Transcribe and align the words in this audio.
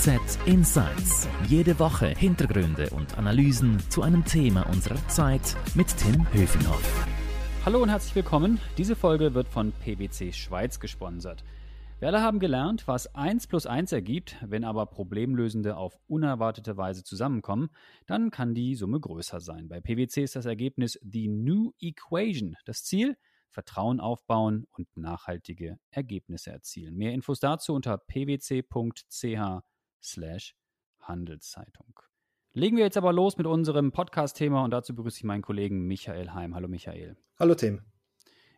PZ 0.00 0.38
Insights. 0.46 1.28
Jede 1.46 1.78
Woche 1.78 2.06
Hintergründe 2.06 2.88
und 2.88 3.18
Analysen 3.18 3.78
zu 3.90 4.00
einem 4.00 4.24
Thema 4.24 4.62
unserer 4.70 4.96
Zeit 5.08 5.54
mit 5.74 5.94
Tim 5.94 6.26
Höfinghoff. 6.32 7.06
Hallo 7.66 7.82
und 7.82 7.90
herzlich 7.90 8.14
willkommen. 8.14 8.58
Diese 8.78 8.96
Folge 8.96 9.34
wird 9.34 9.46
von 9.46 9.72
PwC 9.72 10.32
Schweiz 10.32 10.80
gesponsert. 10.80 11.44
Wir 11.98 12.08
alle 12.08 12.22
haben 12.22 12.38
gelernt, 12.38 12.88
was 12.88 13.14
1 13.14 13.46
plus 13.46 13.66
1 13.66 13.92
ergibt, 13.92 14.36
wenn 14.40 14.64
aber 14.64 14.86
Problemlösende 14.86 15.76
auf 15.76 15.98
unerwartete 16.06 16.78
Weise 16.78 17.04
zusammenkommen, 17.04 17.68
dann 18.06 18.30
kann 18.30 18.54
die 18.54 18.76
Summe 18.76 19.00
größer 19.00 19.40
sein. 19.40 19.68
Bei 19.68 19.82
PwC 19.82 20.22
ist 20.22 20.34
das 20.34 20.46
Ergebnis 20.46 20.98
die 21.02 21.28
New 21.28 21.72
Equation. 21.78 22.56
Das 22.64 22.84
Ziel? 22.84 23.18
Vertrauen 23.50 24.00
aufbauen 24.00 24.64
und 24.70 24.88
nachhaltige 24.96 25.78
Ergebnisse 25.90 26.52
erzielen. 26.52 26.96
Mehr 26.96 27.12
Infos 27.12 27.38
dazu 27.38 27.74
unter 27.74 27.98
pwc.ch 27.98 29.60
slash 30.02 30.54
Handelszeitung. 31.00 32.00
Legen 32.52 32.76
wir 32.76 32.84
jetzt 32.84 32.96
aber 32.96 33.12
los 33.12 33.36
mit 33.36 33.46
unserem 33.46 33.92
Podcast-Thema 33.92 34.64
und 34.64 34.72
dazu 34.72 34.94
begrüße 34.94 35.18
ich 35.18 35.24
meinen 35.24 35.42
Kollegen 35.42 35.86
Michael 35.86 36.32
Heim. 36.32 36.54
Hallo 36.54 36.68
Michael. 36.68 37.16
Hallo 37.38 37.54
Tim. 37.54 37.82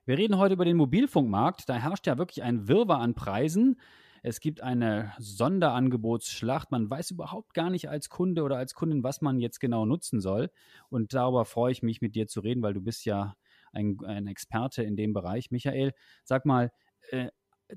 Wir 0.05 0.19
reden 0.19 0.39
heute 0.39 0.55
über 0.55 0.65
den 0.65 0.77
Mobilfunkmarkt. 0.77 1.69
Da 1.69 1.75
herrscht 1.75 2.07
ja 2.07 2.19
wirklich 2.19 2.43
ein 2.43 2.69
Wirrwarr 2.69 3.01
an 3.01 3.15
Preisen. 3.15 3.79
Es 4.23 4.41
gibt 4.41 4.63
eine 4.63 5.13
Sonderangebotsschlacht. 5.19 6.71
Man 6.71 6.89
weiß 6.89 7.11
überhaupt 7.11 7.55
gar 7.55 7.71
nicht 7.71 7.89
als 7.89 8.09
Kunde 8.09 8.45
oder 8.45 8.57
als 8.57 8.75
Kundin, 8.75 9.03
was 9.03 9.21
man 9.21 9.39
jetzt 9.39 9.61
genau 9.61 9.85
nutzen 9.85 10.21
soll. 10.21 10.51
Und 10.89 11.13
darüber 11.13 11.45
freue 11.45 11.73
ich 11.73 11.83
mich, 11.83 12.01
mit 12.01 12.15
dir 12.15 12.29
zu 12.29 12.41
reden, 12.41 12.63
weil 12.63 12.73
du 12.73 12.81
bist 12.81 13.05
ja 13.05 13.35
ein, 13.73 13.99
ein 14.05 14.27
Experte 14.27 14.83
in 14.83 14.97
dem 14.97 15.13
Bereich. 15.13 15.51
Michael, 15.51 15.93
sag 16.25 16.47
mal, 16.47 16.73
äh, 17.11 17.29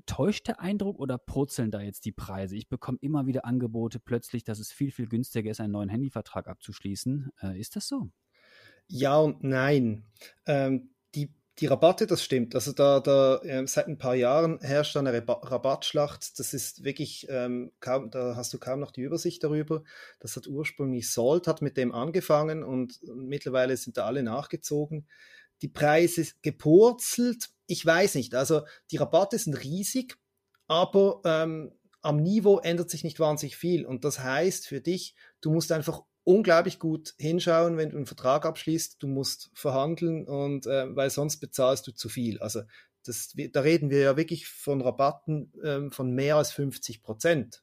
täuscht 0.06 0.48
der 0.48 0.60
Eindruck 0.60 0.98
oder 0.98 1.18
purzeln 1.18 1.70
da 1.70 1.80
jetzt 1.80 2.04
die 2.04 2.12
Preise? 2.12 2.56
Ich 2.56 2.68
bekomme 2.68 2.98
immer 3.00 3.26
wieder 3.26 3.44
Angebote 3.44 3.98
plötzlich, 3.98 4.44
dass 4.44 4.58
es 4.58 4.72
viel, 4.72 4.90
viel 4.90 5.08
günstiger 5.08 5.50
ist, 5.50 5.60
einen 5.60 5.72
neuen 5.72 5.88
Handyvertrag 5.88 6.48
abzuschließen. 6.48 7.30
Äh, 7.42 7.58
ist 7.58 7.76
das 7.76 7.88
so? 7.88 8.08
Ja 8.88 9.18
und 9.18 9.42
nein. 9.42 10.04
Ähm, 10.46 10.90
die 11.14 11.32
die 11.58 11.66
Rabatte, 11.66 12.06
das 12.06 12.22
stimmt. 12.22 12.54
Also 12.54 12.72
da, 12.72 13.00
da 13.00 13.38
äh, 13.38 13.66
seit 13.66 13.88
ein 13.88 13.96
paar 13.96 14.14
Jahren 14.14 14.60
herrscht 14.60 14.96
eine 14.96 15.26
Rabattschlacht. 15.26 16.38
Das 16.38 16.52
ist 16.52 16.84
wirklich 16.84 17.26
ähm, 17.30 17.72
kaum, 17.80 18.10
da 18.10 18.36
hast 18.36 18.52
du 18.52 18.58
kaum 18.58 18.80
noch 18.80 18.90
die 18.90 19.00
Übersicht 19.00 19.42
darüber. 19.42 19.82
Das 20.20 20.36
hat 20.36 20.46
ursprünglich 20.46 21.10
Salt 21.10 21.46
hat 21.46 21.62
mit 21.62 21.78
dem 21.78 21.92
angefangen 21.92 22.62
und 22.62 23.00
mittlerweile 23.14 23.76
sind 23.76 23.96
da 23.96 24.04
alle 24.04 24.22
nachgezogen. 24.22 25.06
Die 25.62 25.68
Preise 25.68 26.26
gepurzelt. 26.42 27.50
Ich 27.66 27.84
weiß 27.84 28.14
nicht. 28.14 28.34
Also 28.34 28.62
die 28.90 28.96
Rabatte 28.96 29.38
sind 29.38 29.54
riesig, 29.54 30.16
aber 30.68 31.20
ähm, 31.24 31.72
am 32.02 32.18
Niveau 32.18 32.58
ändert 32.58 32.90
sich 32.90 33.04
nicht 33.04 33.18
wahnsinnig 33.18 33.56
viel. 33.56 33.84
Und 33.84 34.04
das 34.04 34.20
heißt 34.20 34.68
für 34.68 34.80
dich, 34.80 35.14
du 35.40 35.50
musst 35.50 35.72
einfach 35.72 36.02
unglaublich 36.24 36.78
gut 36.78 37.14
hinschauen, 37.18 37.76
wenn 37.76 37.90
du 37.90 37.96
einen 37.96 38.06
Vertrag 38.06 38.46
abschließt. 38.46 38.96
Du 39.00 39.06
musst 39.06 39.50
verhandeln 39.54 40.26
und 40.26 40.66
äh, 40.66 40.94
weil 40.94 41.10
sonst 41.10 41.38
bezahlst 41.38 41.86
du 41.86 41.92
zu 41.92 42.08
viel. 42.08 42.38
Also 42.40 42.62
das, 43.04 43.34
da 43.52 43.60
reden 43.60 43.90
wir 43.90 44.00
ja 44.00 44.16
wirklich 44.16 44.48
von 44.48 44.80
Rabatten 44.80 45.52
ähm, 45.64 45.90
von 45.92 46.10
mehr 46.12 46.36
als 46.36 46.50
50 46.52 47.02
Prozent. 47.02 47.62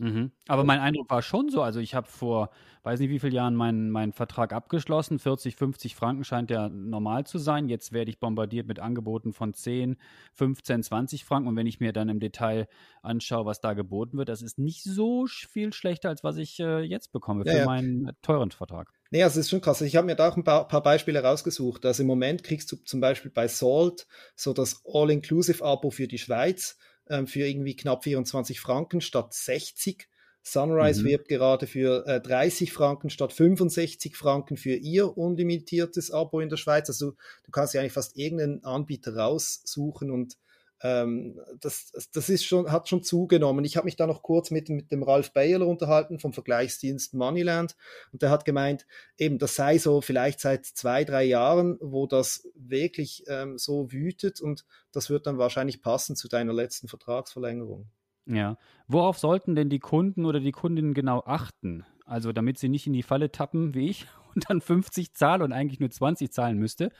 Mhm. 0.00 0.32
Aber 0.48 0.64
mein 0.64 0.80
Eindruck 0.80 1.10
war 1.10 1.22
schon 1.22 1.50
so. 1.50 1.62
Also 1.62 1.78
ich 1.78 1.94
habe 1.94 2.08
vor, 2.08 2.50
weiß 2.82 3.00
nicht 3.00 3.10
wie 3.10 3.18
vielen 3.18 3.34
Jahren 3.34 3.54
meinen, 3.54 3.90
meinen 3.90 4.12
Vertrag 4.12 4.52
abgeschlossen. 4.52 5.18
40, 5.18 5.56
50 5.56 5.94
Franken 5.94 6.24
scheint 6.24 6.50
der 6.50 6.68
normal 6.70 7.26
zu 7.26 7.38
sein. 7.38 7.68
Jetzt 7.68 7.92
werde 7.92 8.10
ich 8.10 8.18
bombardiert 8.18 8.66
mit 8.66 8.78
Angeboten 8.78 9.32
von 9.32 9.52
10, 9.52 9.96
15, 10.34 10.82
20 10.82 11.24
Franken. 11.24 11.48
Und 11.48 11.56
wenn 11.56 11.66
ich 11.66 11.80
mir 11.80 11.92
dann 11.92 12.08
im 12.08 12.18
Detail 12.18 12.66
anschaue, 13.02 13.44
was 13.44 13.60
da 13.60 13.74
geboten 13.74 14.16
wird, 14.16 14.28
das 14.28 14.42
ist 14.42 14.58
nicht 14.58 14.82
so 14.82 15.26
viel 15.26 15.72
schlechter, 15.72 16.08
als 16.08 16.24
was 16.24 16.38
ich 16.38 16.58
äh, 16.60 16.80
jetzt 16.80 17.12
bekomme 17.12 17.44
für 17.44 17.52
ja, 17.52 17.58
ja. 17.58 17.64
meinen 17.66 18.10
teuren 18.22 18.50
Vertrag. 18.50 18.90
Nee, 19.10 19.24
also 19.24 19.40
es 19.40 19.46
ist 19.46 19.50
schon 19.50 19.60
krass. 19.60 19.80
Ich 19.80 19.96
habe 19.96 20.06
mir 20.06 20.14
da 20.14 20.28
auch 20.28 20.36
ein 20.36 20.44
paar, 20.44 20.68
paar, 20.68 20.82
Beispiele 20.82 21.22
rausgesucht. 21.22 21.84
Also 21.84 22.02
im 22.02 22.06
Moment 22.06 22.44
kriegst 22.44 22.70
du 22.70 22.76
zum 22.76 23.00
Beispiel 23.00 23.30
bei 23.30 23.48
Salt 23.48 24.06
so 24.36 24.52
das 24.52 24.82
All-Inclusive-Abo 24.86 25.90
für 25.90 26.06
die 26.06 26.18
Schweiz 26.18 26.78
ähm, 27.10 27.26
für 27.26 27.46
irgendwie 27.46 27.76
knapp 27.76 28.04
24 28.04 28.60
Franken 28.60 29.00
statt 29.00 29.34
60. 29.34 30.08
Sunrise 30.42 31.02
mhm. 31.02 31.06
wirbt 31.06 31.28
gerade 31.28 31.66
für 31.66 32.06
äh, 32.06 32.20
30 32.20 32.72
Franken 32.72 33.10
statt 33.10 33.32
65 33.32 34.16
Franken 34.16 34.56
für 34.56 34.74
ihr 34.74 35.18
unlimitiertes 35.18 36.10
Abo 36.10 36.40
in 36.40 36.48
der 36.48 36.56
Schweiz. 36.56 36.88
Also 36.88 37.12
du 37.44 37.50
kannst 37.50 37.74
ja 37.74 37.80
eigentlich 37.80 37.92
fast 37.92 38.16
irgendeinen 38.16 38.64
Anbieter 38.64 39.16
raussuchen 39.16 40.10
und 40.10 40.38
ähm, 40.82 41.40
das, 41.60 41.92
das 42.12 42.28
ist 42.28 42.44
schon, 42.44 42.70
hat 42.72 42.88
schon 42.88 43.02
zugenommen. 43.02 43.64
Ich 43.64 43.76
habe 43.76 43.84
mich 43.84 43.96
da 43.96 44.06
noch 44.06 44.22
kurz 44.22 44.50
mit, 44.50 44.68
mit 44.68 44.90
dem 44.90 45.02
Ralf 45.02 45.32
Bayerler 45.32 45.66
unterhalten 45.66 46.18
vom 46.18 46.32
Vergleichsdienst 46.32 47.14
Moneyland 47.14 47.76
und 48.12 48.22
der 48.22 48.30
hat 48.30 48.44
gemeint, 48.44 48.86
eben 49.18 49.38
das 49.38 49.56
sei 49.56 49.78
so 49.78 50.00
vielleicht 50.00 50.40
seit 50.40 50.64
zwei, 50.64 51.04
drei 51.04 51.24
Jahren, 51.24 51.78
wo 51.80 52.06
das 52.06 52.48
wirklich 52.54 53.24
ähm, 53.28 53.58
so 53.58 53.92
wütet 53.92 54.40
und 54.40 54.64
das 54.92 55.10
wird 55.10 55.26
dann 55.26 55.38
wahrscheinlich 55.38 55.82
passen 55.82 56.16
zu 56.16 56.28
deiner 56.28 56.52
letzten 56.52 56.88
Vertragsverlängerung. 56.88 57.90
Ja. 58.26 58.56
Worauf 58.86 59.18
sollten 59.18 59.54
denn 59.54 59.70
die 59.70 59.80
Kunden 59.80 60.24
oder 60.24 60.40
die 60.40 60.52
Kundinnen 60.52 60.94
genau 60.94 61.22
achten? 61.26 61.84
Also 62.06 62.32
damit 62.32 62.58
sie 62.58 62.68
nicht 62.68 62.86
in 62.86 62.92
die 62.92 63.02
Falle 63.02 63.30
tappen 63.30 63.74
wie 63.74 63.88
ich 63.88 64.06
und 64.34 64.48
dann 64.48 64.60
50 64.60 65.14
zahlen 65.14 65.42
und 65.42 65.52
eigentlich 65.52 65.80
nur 65.80 65.90
20 65.90 66.32
zahlen 66.32 66.58
müsste. 66.58 66.90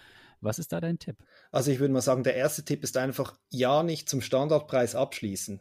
Was 0.43 0.59
ist 0.59 0.73
da 0.73 0.81
dein 0.81 0.99
Tipp? 0.99 1.17
Also 1.53 1.71
ich 1.71 1.81
würde 1.81 1.93
mal 1.93 2.01
sagen, 2.01 2.23
der 2.23 2.35
erste 2.35 2.65
Tipp 2.65 2.83
ist 2.83 2.97
einfach, 2.97 3.39
ja 3.51 3.83
nicht 3.83 4.09
zum 4.09 4.23
Standardpreis 4.23 4.95
abschließen. 4.95 5.61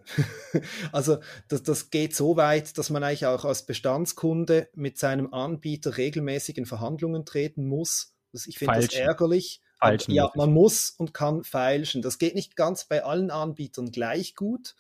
also 0.94 1.18
das, 1.50 1.64
das 1.64 1.90
geht 1.90 2.16
so 2.16 2.38
weit, 2.38 2.78
dass 2.78 2.90
man 2.90 3.04
eigentlich 3.04 3.26
auch 3.26 3.44
als 3.44 3.66
Bestandskunde 3.66 4.70
mit 4.74 4.98
seinem 4.98 5.34
Anbieter 5.34 5.98
regelmäßig 5.98 6.58
in 6.58 6.66
Verhandlungen 6.66 7.26
treten 7.26 7.68
muss. 7.68 8.16
Also 8.34 8.48
ich 8.48 8.58
finde 8.58 8.76
das 8.76 8.94
ärgerlich. 8.94 9.62
Falschen 9.80 10.12
ja, 10.12 10.30
man 10.36 10.52
muss 10.52 10.90
und 10.90 11.14
kann 11.14 11.44
feilschen. 11.44 12.02
Das 12.02 12.18
geht 12.18 12.36
nicht 12.36 12.56
ganz 12.56 12.86
bei 12.86 13.04
allen 13.04 13.32
Anbietern 13.32 13.92
gleich 13.92 14.36
gut. 14.36 14.76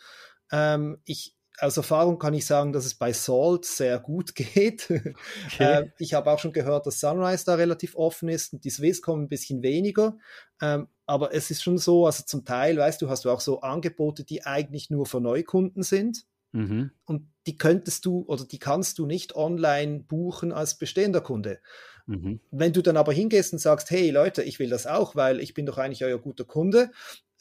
Ähm, 0.52 1.02
ich, 1.06 1.36
aus 1.62 1.78
Erfahrung 1.78 2.20
kann 2.20 2.34
ich 2.34 2.46
sagen, 2.46 2.74
dass 2.74 2.86
es 2.86 2.96
bei 2.96 3.14
Salt 3.14 3.66
sehr 3.66 4.00
gut 4.00 4.36
geht. 4.36 4.90
Okay. 4.90 5.14
äh, 5.60 5.90
ich 5.98 6.14
habe 6.14 6.32
auch 6.32 6.40
schon 6.40 6.54
gehört, 6.54 6.86
dass 6.86 7.00
Sunrise 7.00 7.46
da 7.46 7.56
relativ 7.56 7.96
offen 7.96 8.30
ist 8.30 8.54
und 8.54 8.64
die 8.64 8.70
Swisscom 8.70 9.22
ein 9.22 9.30
bisschen 9.30 9.62
weniger. 9.62 10.18
Ähm, 10.62 10.88
aber 11.06 11.34
es 11.34 11.52
ist 11.52 11.64
schon 11.64 11.78
so, 11.78 12.06
also 12.06 12.24
zum 12.24 12.46
Teil, 12.46 12.78
weißt 12.78 13.02
du, 13.02 13.10
hast 13.10 13.26
du 13.26 13.32
auch 13.32 13.42
so 13.42 13.62
Angebote, 13.62 14.24
die 14.24 14.46
eigentlich 14.46 14.90
nur 14.90 15.06
für 15.06 15.22
Neukunden 15.22 15.84
sind. 15.84 16.26
Mhm. 16.52 16.92
Und 17.06 17.32
die 17.46 17.58
könntest 17.58 18.06
du 18.06 18.24
oder 18.28 18.46
die 18.46 18.60
kannst 18.60 18.98
du 19.00 19.06
nicht 19.06 19.36
online 19.36 20.00
buchen 20.00 20.52
als 20.52 20.78
bestehender 20.78 21.22
Kunde. 21.22 21.60
Mhm. 22.08 22.40
Wenn 22.52 22.74
du 22.74 22.82
dann 22.82 22.98
aber 22.98 23.14
hingehst 23.14 23.54
und 23.54 23.60
sagst, 23.60 23.92
hey 23.92 24.10
Leute, 24.10 24.44
ich 24.44 24.60
will 24.60 24.70
das 24.70 24.88
auch, 24.88 25.16
weil 25.16 25.40
ich 25.40 25.54
bin 25.54 25.66
doch 25.66 25.78
eigentlich 25.78 26.04
euer 26.04 26.18
guter 26.20 26.46
Kunde, 26.46 26.92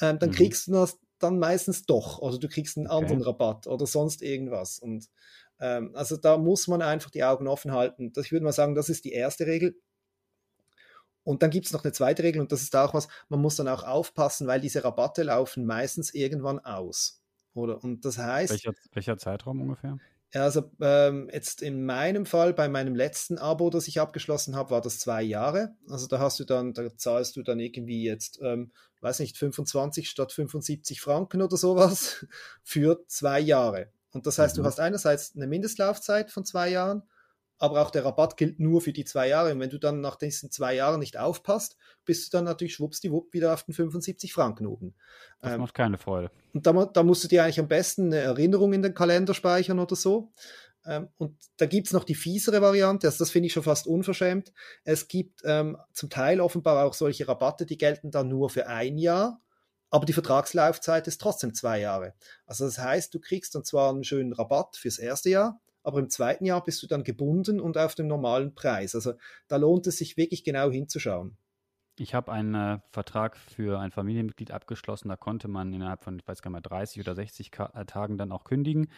ähm, 0.00 0.18
dann 0.18 0.30
mhm. 0.30 0.34
kriegst 0.34 0.66
du 0.66 0.72
das 0.72 0.98
dann 1.18 1.38
meistens 1.38 1.86
doch. 1.86 2.18
Oder 2.18 2.38
du 2.38 2.48
kriegst 2.48 2.76
einen 2.76 2.86
okay. 2.86 2.96
anderen 2.96 3.22
Rabatt 3.22 3.66
oder 3.66 3.86
sonst 3.86 4.22
irgendwas. 4.22 4.78
Und 4.78 5.08
ähm, 5.60 5.90
also 5.94 6.16
da 6.16 6.38
muss 6.38 6.68
man 6.68 6.82
einfach 6.82 7.10
die 7.10 7.24
Augen 7.24 7.46
offen 7.46 7.72
halten. 7.72 8.12
Das, 8.12 8.26
ich 8.26 8.32
würde 8.32 8.44
mal 8.44 8.52
sagen, 8.52 8.74
das 8.74 8.88
ist 8.88 9.04
die 9.04 9.12
erste 9.12 9.46
Regel. 9.46 9.76
Und 11.24 11.42
dann 11.42 11.50
gibt 11.50 11.66
es 11.66 11.72
noch 11.72 11.84
eine 11.84 11.92
zweite 11.92 12.22
Regel 12.22 12.40
und 12.40 12.52
das 12.52 12.62
ist 12.62 12.74
auch 12.74 12.94
was, 12.94 13.06
man 13.28 13.40
muss 13.40 13.56
dann 13.56 13.68
auch 13.68 13.82
aufpassen, 13.82 14.46
weil 14.46 14.62
diese 14.62 14.82
Rabatte 14.82 15.24
laufen 15.24 15.66
meistens 15.66 16.14
irgendwann 16.14 16.58
aus. 16.60 17.22
Oder? 17.52 17.82
Und 17.84 18.04
das 18.04 18.16
heißt. 18.16 18.50
Welcher, 18.50 18.72
welcher 18.92 19.18
Zeitraum 19.18 19.60
ungefähr? 19.60 19.98
Also 20.34 20.70
ähm, 20.80 21.30
jetzt 21.32 21.62
in 21.62 21.86
meinem 21.86 22.26
Fall, 22.26 22.52
bei 22.52 22.68
meinem 22.68 22.94
letzten 22.94 23.38
Abo, 23.38 23.70
das 23.70 23.88
ich 23.88 24.00
abgeschlossen 24.00 24.56
habe, 24.56 24.70
war 24.70 24.80
das 24.82 24.98
zwei 24.98 25.22
Jahre. 25.22 25.74
Also 25.88 26.06
da 26.06 26.18
hast 26.18 26.38
du 26.38 26.44
dann, 26.44 26.74
da 26.74 26.94
zahlst 26.96 27.36
du 27.36 27.42
dann 27.42 27.58
irgendwie 27.60 28.04
jetzt, 28.04 28.38
ähm, 28.42 28.72
weiß 29.00 29.20
nicht, 29.20 29.38
25 29.38 30.10
statt 30.10 30.32
75 30.32 31.00
Franken 31.00 31.40
oder 31.40 31.56
sowas 31.56 32.26
für 32.62 33.04
zwei 33.06 33.40
Jahre. 33.40 33.90
Und 34.12 34.26
das 34.26 34.38
heißt, 34.38 34.56
mhm. 34.56 34.62
du 34.62 34.66
hast 34.66 34.80
einerseits 34.80 35.34
eine 35.34 35.46
Mindestlaufzeit 35.46 36.30
von 36.30 36.44
zwei 36.44 36.68
Jahren 36.70 37.02
aber 37.58 37.82
auch 37.82 37.90
der 37.90 38.04
Rabatt 38.04 38.36
gilt 38.36 38.60
nur 38.60 38.80
für 38.80 38.92
die 38.92 39.04
zwei 39.04 39.28
Jahre. 39.28 39.52
Und 39.52 39.60
wenn 39.60 39.70
du 39.70 39.78
dann 39.78 40.00
nach 40.00 40.16
diesen 40.16 40.50
zwei 40.50 40.74
Jahren 40.74 41.00
nicht 41.00 41.18
aufpasst, 41.18 41.76
bist 42.04 42.26
du 42.26 42.36
dann 42.36 42.44
natürlich 42.44 42.74
schwuppsdiwupp 42.74 43.32
wieder 43.32 43.52
auf 43.52 43.64
den 43.64 43.74
75 43.74 44.32
Franken 44.32 44.66
oben. 44.66 44.94
Das 45.40 45.52
ähm, 45.52 45.60
macht 45.60 45.74
keine 45.74 45.98
Freude. 45.98 46.30
Und 46.54 46.66
da, 46.66 46.72
da, 46.86 47.02
musst 47.02 47.24
du 47.24 47.28
dir 47.28 47.44
eigentlich 47.44 47.60
am 47.60 47.68
besten 47.68 48.06
eine 48.06 48.18
Erinnerung 48.18 48.72
in 48.72 48.82
den 48.82 48.94
Kalender 48.94 49.34
speichern 49.34 49.78
oder 49.78 49.96
so. 49.96 50.32
Ähm, 50.86 51.08
und 51.18 51.36
da 51.56 51.66
gibt 51.66 51.88
es 51.88 51.92
noch 51.92 52.04
die 52.04 52.14
fiesere 52.14 52.62
Variante, 52.62 53.06
also 53.08 53.18
das 53.18 53.30
finde 53.30 53.48
ich 53.48 53.52
schon 53.52 53.64
fast 53.64 53.86
unverschämt. 53.86 54.52
Es 54.84 55.08
gibt 55.08 55.42
ähm, 55.44 55.76
zum 55.92 56.10
Teil 56.10 56.40
offenbar 56.40 56.84
auch 56.84 56.94
solche 56.94 57.26
Rabatte, 57.26 57.66
die 57.66 57.78
gelten 57.78 58.10
dann 58.10 58.28
nur 58.28 58.50
für 58.50 58.68
ein 58.68 58.98
Jahr 58.98 59.40
aber 59.90 60.04
die 60.04 60.12
Vertragslaufzeit 60.12 61.06
ist 61.06 61.20
trotzdem 61.20 61.54
zwei 61.54 61.80
Jahre. 61.80 62.14
Also 62.46 62.64
das 62.66 62.78
heißt, 62.78 63.14
du 63.14 63.20
kriegst 63.20 63.54
dann 63.54 63.64
zwar 63.64 63.90
einen 63.90 64.04
schönen 64.04 64.32
Rabatt 64.32 64.76
fürs 64.76 64.98
erste 64.98 65.30
Jahr, 65.30 65.60
aber 65.88 66.00
im 66.00 66.10
zweiten 66.10 66.44
Jahr 66.44 66.62
bist 66.62 66.82
du 66.82 66.86
dann 66.86 67.02
gebunden 67.02 67.60
und 67.60 67.78
auf 67.78 67.94
dem 67.94 68.08
normalen 68.08 68.54
Preis. 68.54 68.94
Also 68.94 69.14
da 69.48 69.56
lohnt 69.56 69.86
es 69.86 69.96
sich 69.96 70.18
wirklich 70.18 70.44
genau 70.44 70.70
hinzuschauen. 70.70 71.38
Ich 71.98 72.14
habe 72.14 72.30
einen 72.30 72.54
äh, 72.54 72.78
Vertrag 72.92 73.38
für 73.38 73.80
ein 73.80 73.90
Familienmitglied 73.90 74.50
abgeschlossen. 74.50 75.08
Da 75.08 75.16
konnte 75.16 75.48
man 75.48 75.72
innerhalb 75.72 76.04
von, 76.04 76.18
ich 76.18 76.28
weiß 76.28 76.42
gar 76.42 76.50
nicht 76.50 76.56
mehr, 76.56 76.78
30 76.78 77.00
oder 77.00 77.14
60 77.14 77.50
Ka 77.50 77.72
äh, 77.74 77.86
Tagen 77.86 78.18
dann 78.18 78.32
auch 78.32 78.44
kündigen. 78.44 78.88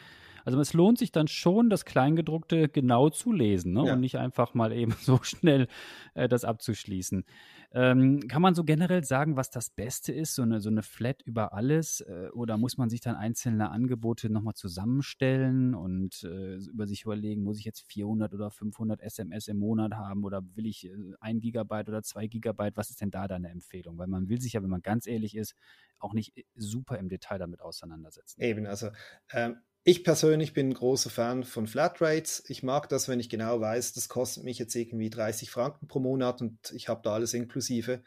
Also 0.44 0.60
es 0.60 0.72
lohnt 0.72 0.98
sich 0.98 1.12
dann 1.12 1.28
schon, 1.28 1.70
das 1.70 1.84
Kleingedruckte 1.84 2.68
genau 2.68 3.10
zu 3.10 3.32
lesen 3.32 3.72
ne? 3.72 3.86
ja. 3.86 3.92
und 3.94 4.00
nicht 4.00 4.18
einfach 4.18 4.54
mal 4.54 4.72
eben 4.72 4.92
so 5.00 5.20
schnell 5.22 5.68
äh, 6.14 6.28
das 6.28 6.44
abzuschließen. 6.44 7.24
Ähm, 7.72 8.26
kann 8.26 8.42
man 8.42 8.56
so 8.56 8.64
generell 8.64 9.04
sagen, 9.04 9.36
was 9.36 9.50
das 9.50 9.70
Beste 9.70 10.12
ist, 10.12 10.34
so 10.34 10.42
eine, 10.42 10.60
so 10.60 10.70
eine 10.70 10.82
Flat 10.82 11.22
über 11.22 11.52
alles? 11.52 12.00
Äh, 12.00 12.28
oder 12.32 12.56
muss 12.56 12.78
man 12.78 12.90
sich 12.90 13.00
dann 13.00 13.14
einzelne 13.14 13.70
Angebote 13.70 14.28
nochmal 14.28 14.54
zusammenstellen 14.54 15.76
und 15.76 16.24
äh, 16.24 16.56
über 16.56 16.88
sich 16.88 17.04
überlegen, 17.04 17.44
muss 17.44 17.60
ich 17.60 17.64
jetzt 17.64 17.82
400 17.92 18.34
oder 18.34 18.50
500 18.50 19.00
SMS 19.00 19.46
im 19.46 19.58
Monat 19.58 19.94
haben 19.94 20.24
oder 20.24 20.42
will 20.56 20.66
ich 20.66 20.86
äh, 20.86 20.94
ein 21.20 21.40
Gigabyte 21.40 21.88
oder 21.88 22.02
zwei 22.02 22.26
Gigabyte? 22.26 22.76
Was 22.76 22.90
ist 22.90 23.00
denn 23.00 23.12
da 23.12 23.28
deine 23.28 23.50
Empfehlung? 23.50 23.98
Weil 23.98 24.08
man 24.08 24.28
will 24.28 24.40
sich 24.40 24.54
ja, 24.54 24.62
wenn 24.64 24.70
man 24.70 24.82
ganz 24.82 25.06
ehrlich 25.06 25.36
ist, 25.36 25.54
auch 26.00 26.12
nicht 26.12 26.36
äh, 26.36 26.44
super 26.56 26.98
im 26.98 27.08
Detail 27.08 27.38
damit 27.38 27.60
auseinandersetzen. 27.60 28.40
Eben, 28.40 28.66
also 28.66 28.90
ähm, 29.32 29.58
ich 29.82 30.04
persönlich 30.04 30.52
bin 30.52 30.68
ein 30.68 30.74
großer 30.74 31.10
Fan 31.10 31.44
von 31.44 31.66
Flatrates. 31.66 32.44
Ich 32.48 32.62
mag 32.62 32.88
das, 32.88 33.08
wenn 33.08 33.20
ich 33.20 33.30
genau 33.30 33.60
weiß, 33.60 33.94
das 33.94 34.08
kostet 34.08 34.44
mich 34.44 34.58
jetzt 34.58 34.74
irgendwie 34.74 35.08
30 35.08 35.50
Franken 35.50 35.88
pro 35.88 36.00
Monat 36.00 36.42
und 36.42 36.58
ich 36.72 36.88
habe 36.88 37.00
da 37.02 37.14
alles 37.14 37.32
inklusive. 37.32 38.02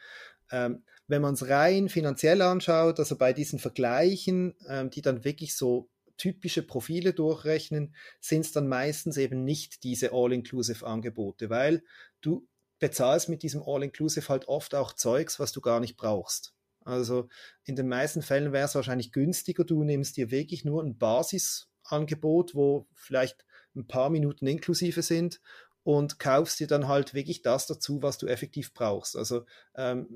Ähm, 0.51 0.83
wenn 1.07 1.21
man 1.21 1.33
es 1.33 1.49
rein 1.49 1.89
finanziell 1.89 2.41
anschaut, 2.41 2.99
also 2.99 3.17
bei 3.17 3.33
diesen 3.33 3.59
Vergleichen, 3.59 4.55
ähm, 4.67 4.89
die 4.91 5.01
dann 5.01 5.23
wirklich 5.23 5.55
so 5.55 5.89
typische 6.17 6.61
Profile 6.61 7.13
durchrechnen, 7.13 7.95
sind 8.19 8.41
es 8.41 8.51
dann 8.51 8.67
meistens 8.67 9.17
eben 9.17 9.43
nicht 9.43 9.83
diese 9.83 10.11
All-Inclusive-Angebote, 10.13 11.49
weil 11.49 11.83
du 12.21 12.47
bezahlst 12.79 13.29
mit 13.29 13.41
diesem 13.41 13.63
All-Inclusive 13.63 14.29
halt 14.29 14.47
oft 14.47 14.75
auch 14.75 14.93
Zeugs, 14.93 15.39
was 15.39 15.51
du 15.51 15.61
gar 15.61 15.79
nicht 15.79 15.97
brauchst. 15.97 16.53
Also 16.85 17.29
in 17.63 17.75
den 17.75 17.87
meisten 17.87 18.21
Fällen 18.21 18.51
wäre 18.51 18.65
es 18.65 18.75
wahrscheinlich 18.75 19.11
günstiger, 19.11 19.63
du 19.63 19.83
nimmst 19.83 20.17
dir 20.17 20.31
wirklich 20.31 20.65
nur 20.65 20.83
ein 20.83 20.97
Basisangebot, 20.97 22.55
wo 22.55 22.87
vielleicht 22.93 23.45
ein 23.75 23.87
paar 23.87 24.09
Minuten 24.09 24.47
inklusive 24.47 25.01
sind 25.01 25.41
und 25.83 26.19
kaufst 26.19 26.59
dir 26.59 26.67
dann 26.67 26.87
halt 26.87 27.13
wirklich 27.13 27.41
das 27.41 27.67
dazu, 27.67 28.01
was 28.01 28.17
du 28.17 28.27
effektiv 28.27 28.73
brauchst. 28.73 29.17
Also 29.17 29.45
ähm, 29.75 30.07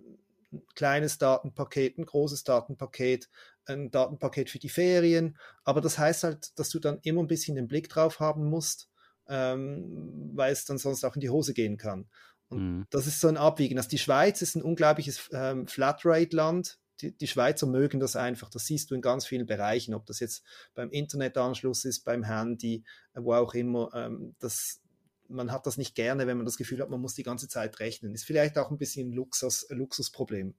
ein 0.51 0.63
kleines 0.75 1.17
Datenpaket, 1.17 1.97
ein 1.97 2.05
großes 2.05 2.43
Datenpaket, 2.43 3.29
ein 3.65 3.91
Datenpaket 3.91 4.49
für 4.49 4.59
die 4.59 4.69
Ferien. 4.69 5.37
Aber 5.63 5.81
das 5.81 5.97
heißt 5.97 6.23
halt, 6.23 6.57
dass 6.57 6.69
du 6.69 6.79
dann 6.79 6.99
immer 7.03 7.21
ein 7.21 7.27
bisschen 7.27 7.55
den 7.55 7.67
Blick 7.67 7.89
drauf 7.89 8.19
haben 8.19 8.49
musst, 8.49 8.89
ähm, 9.27 10.31
weil 10.33 10.53
es 10.53 10.63
dann 10.65 10.77
sonst 10.77 11.03
auch 11.03 11.15
in 11.15 11.21
die 11.21 11.29
Hose 11.29 11.53
gehen 11.53 11.77
kann. 11.77 12.07
Und 12.49 12.59
mhm. 12.59 12.85
das 12.89 13.07
ist 13.07 13.19
so 13.19 13.27
ein 13.27 13.37
Abwiegen. 13.37 13.77
Also 13.77 13.89
die 13.89 13.97
Schweiz 13.97 14.41
ist 14.41 14.55
ein 14.55 14.61
unglaubliches 14.61 15.29
ähm, 15.31 15.67
Flatrate-Land. 15.67 16.79
Die, 17.01 17.15
die, 17.15 17.27
Schweizer 17.27 17.67
mögen 17.67 17.99
das 17.99 18.15
einfach. 18.15 18.49
Das 18.49 18.65
siehst 18.65 18.89
du 18.89 18.95
in 18.95 19.01
ganz 19.01 19.25
vielen 19.25 19.45
Bereichen, 19.45 19.93
ob 19.93 20.05
das 20.05 20.19
jetzt 20.19 20.43
beim 20.73 20.89
Internetanschluss 20.89 21.85
ist, 21.85 22.05
beim 22.05 22.23
Handy, 22.23 22.83
äh, 23.13 23.21
wo 23.21 23.33
auch 23.33 23.53
immer. 23.53 23.91
Ähm, 23.93 24.35
das, 24.39 24.81
man 25.27 25.51
hat 25.51 25.67
das 25.67 25.77
nicht 25.77 25.93
gerne, 25.93 26.25
wenn 26.25 26.37
man 26.37 26.45
das 26.45 26.57
Gefühl 26.57 26.81
hat, 26.81 26.89
man 26.89 27.01
muss 27.01 27.13
die 27.13 27.23
ganze 27.23 27.47
Zeit 27.47 27.79
rechnen. 27.79 28.13
Ist 28.13 28.25
vielleicht 28.25 28.57
auch 28.57 28.71
ein 28.71 28.77
bisschen 28.77 29.09
ein 29.09 29.13
Luxus, 29.13 29.67
Luxusproblem. 29.69 30.55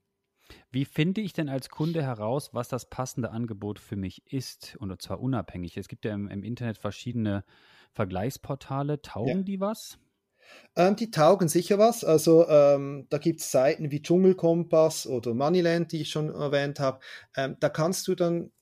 Wie 0.71 0.85
finde 0.85 1.21
ich 1.21 1.33
denn 1.33 1.49
als 1.49 1.69
Kunde 1.69 2.03
heraus, 2.03 2.51
was 2.55 2.69
das 2.69 2.89
passende 2.89 3.31
Angebot 3.31 3.79
für 3.79 3.97
mich 3.97 4.27
ist? 4.33 4.77
Und 4.79 5.01
zwar 5.03 5.21
unabhängig. 5.21 5.77
Es 5.77 5.89
gibt 5.89 6.05
ja 6.05 6.15
im, 6.15 6.29
im 6.29 6.43
Internet 6.43 6.79
verschiedene 6.79 7.45
Vergleichsportale. 7.93 9.03
Taugen 9.03 9.39
ja. 9.39 9.43
die 9.43 9.61
was? 9.61 9.99
Ähm, 10.77 10.97
die 10.97 11.11
taugen 11.11 11.49
sicher 11.49 11.79
was. 11.79 12.05
Also 12.05 12.49
ähm, 12.49 13.07
da 13.11 13.19
gibt 13.19 13.41
es 13.41 13.51
Seiten 13.51 13.91
wie 13.91 14.03
Dschungelkompass 14.03 15.07
oder 15.07 15.35
Moneyland, 15.35 15.93
die 15.93 16.03
ich 16.03 16.11
schon 16.11 16.31
erwähnt 16.31 16.81
habe. 16.81 17.01
Ähm, 17.37 17.57
da 17.61 17.69
kannst 17.69 18.07
du 18.09 18.15
dann 18.15 18.53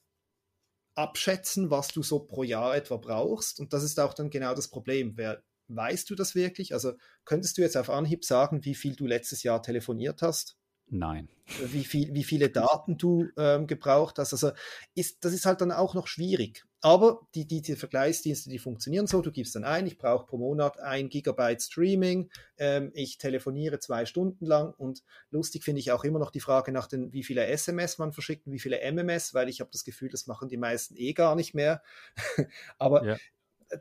abschätzen, 0.95 1.71
was 1.71 1.89
du 1.89 2.03
so 2.03 2.21
pro 2.21 2.43
Jahr 2.43 2.75
etwa 2.75 2.97
brauchst. 2.97 3.61
Und 3.61 3.73
das 3.73 3.83
ist 3.83 4.01
auch 4.01 4.15
dann 4.15 4.31
genau 4.31 4.55
das 4.55 4.69
Problem. 4.69 5.13
Wer, 5.17 5.43
weißt 5.69 6.09
du 6.09 6.15
das 6.15 6.35
wirklich? 6.35 6.73
Also 6.73 6.95
könntest 7.25 7.59
du 7.59 7.63
jetzt 7.63 7.77
auf 7.77 7.91
Anhieb 7.91 8.25
sagen, 8.25 8.65
wie 8.65 8.75
viel 8.75 8.97
du 8.97 9.07
letztes 9.07 9.43
Jahr 9.43 9.63
telefoniert 9.63 10.23
hast? 10.23 10.57
Nein. 10.89 11.29
Wie, 11.65 11.85
viel, 11.85 12.15
wie 12.15 12.25
viele 12.25 12.49
Daten 12.49 12.97
du 12.97 13.29
ähm, 13.37 13.67
gebraucht 13.67 14.19
hast. 14.19 14.33
Also 14.33 14.53
ist, 14.95 15.25
das 15.25 15.33
ist 15.33 15.47
halt 15.47 15.61
dann 15.61 15.73
auch 15.73 15.95
noch 15.95 16.07
schwierig. 16.07 16.66
Aber 16.87 17.27
die, 17.35 17.49
die, 17.49 17.63
die 17.63 17.75
Vergleichsdienste, 17.75 18.49
die 18.49 18.61
funktionieren 18.61 19.09
so. 19.09 19.21
Du 19.21 19.33
gibst 19.33 19.57
dann 19.57 19.65
ein, 19.65 19.89
ich 19.89 19.99
brauche 19.99 20.25
pro 20.25 20.39
Monat 20.39 20.79
ein 20.79 21.09
Gigabyte 21.09 21.61
Streaming, 21.61 22.31
ähm, 22.59 22.93
ich 22.95 23.19
telefoniere 23.19 23.81
zwei 23.81 24.07
Stunden 24.07 24.47
lang 24.47 24.73
und 24.73 25.03
lustig 25.33 25.65
finde 25.65 25.81
ich 25.81 25.91
auch 25.91 26.05
immer 26.05 26.21
noch 26.21 26.31
die 26.31 26.39
Frage 26.39 26.71
nach 26.71 26.87
den, 26.87 27.13
wie 27.13 27.25
viele 27.25 27.45
SMS 27.45 27.99
man 27.99 28.13
verschickt 28.13 28.47
und 28.47 28.53
wie 28.53 28.61
viele 28.61 28.79
MMS, 28.93 29.35
weil 29.35 29.49
ich 29.49 29.59
habe 29.59 29.71
das 29.73 29.83
Gefühl, 29.83 30.11
das 30.11 30.29
machen 30.29 30.49
die 30.49 30.59
meisten 30.59 30.95
eh 30.97 31.13
gar 31.13 31.35
nicht 31.35 31.55
mehr. 31.55 31.83
Aber 32.79 33.05
ja. 33.05 33.17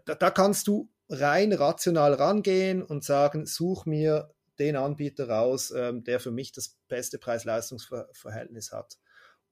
da, 0.05 0.15
da 0.15 0.31
kannst 0.31 0.65
du 0.65 0.89
rein 1.07 1.53
rational 1.53 2.15
rangehen 2.15 2.81
und 2.81 3.03
sagen, 3.03 3.45
such 3.45 3.85
mir 3.85 4.33
den 4.57 4.75
Anbieter 4.75 5.29
raus, 5.29 5.69
ähm, 5.69 6.03
der 6.03 6.19
für 6.19 6.31
mich 6.31 6.53
das 6.53 6.79
beste 6.87 7.19
Preis-Leistungs-Verhältnis 7.19 8.71
hat. 8.71 8.97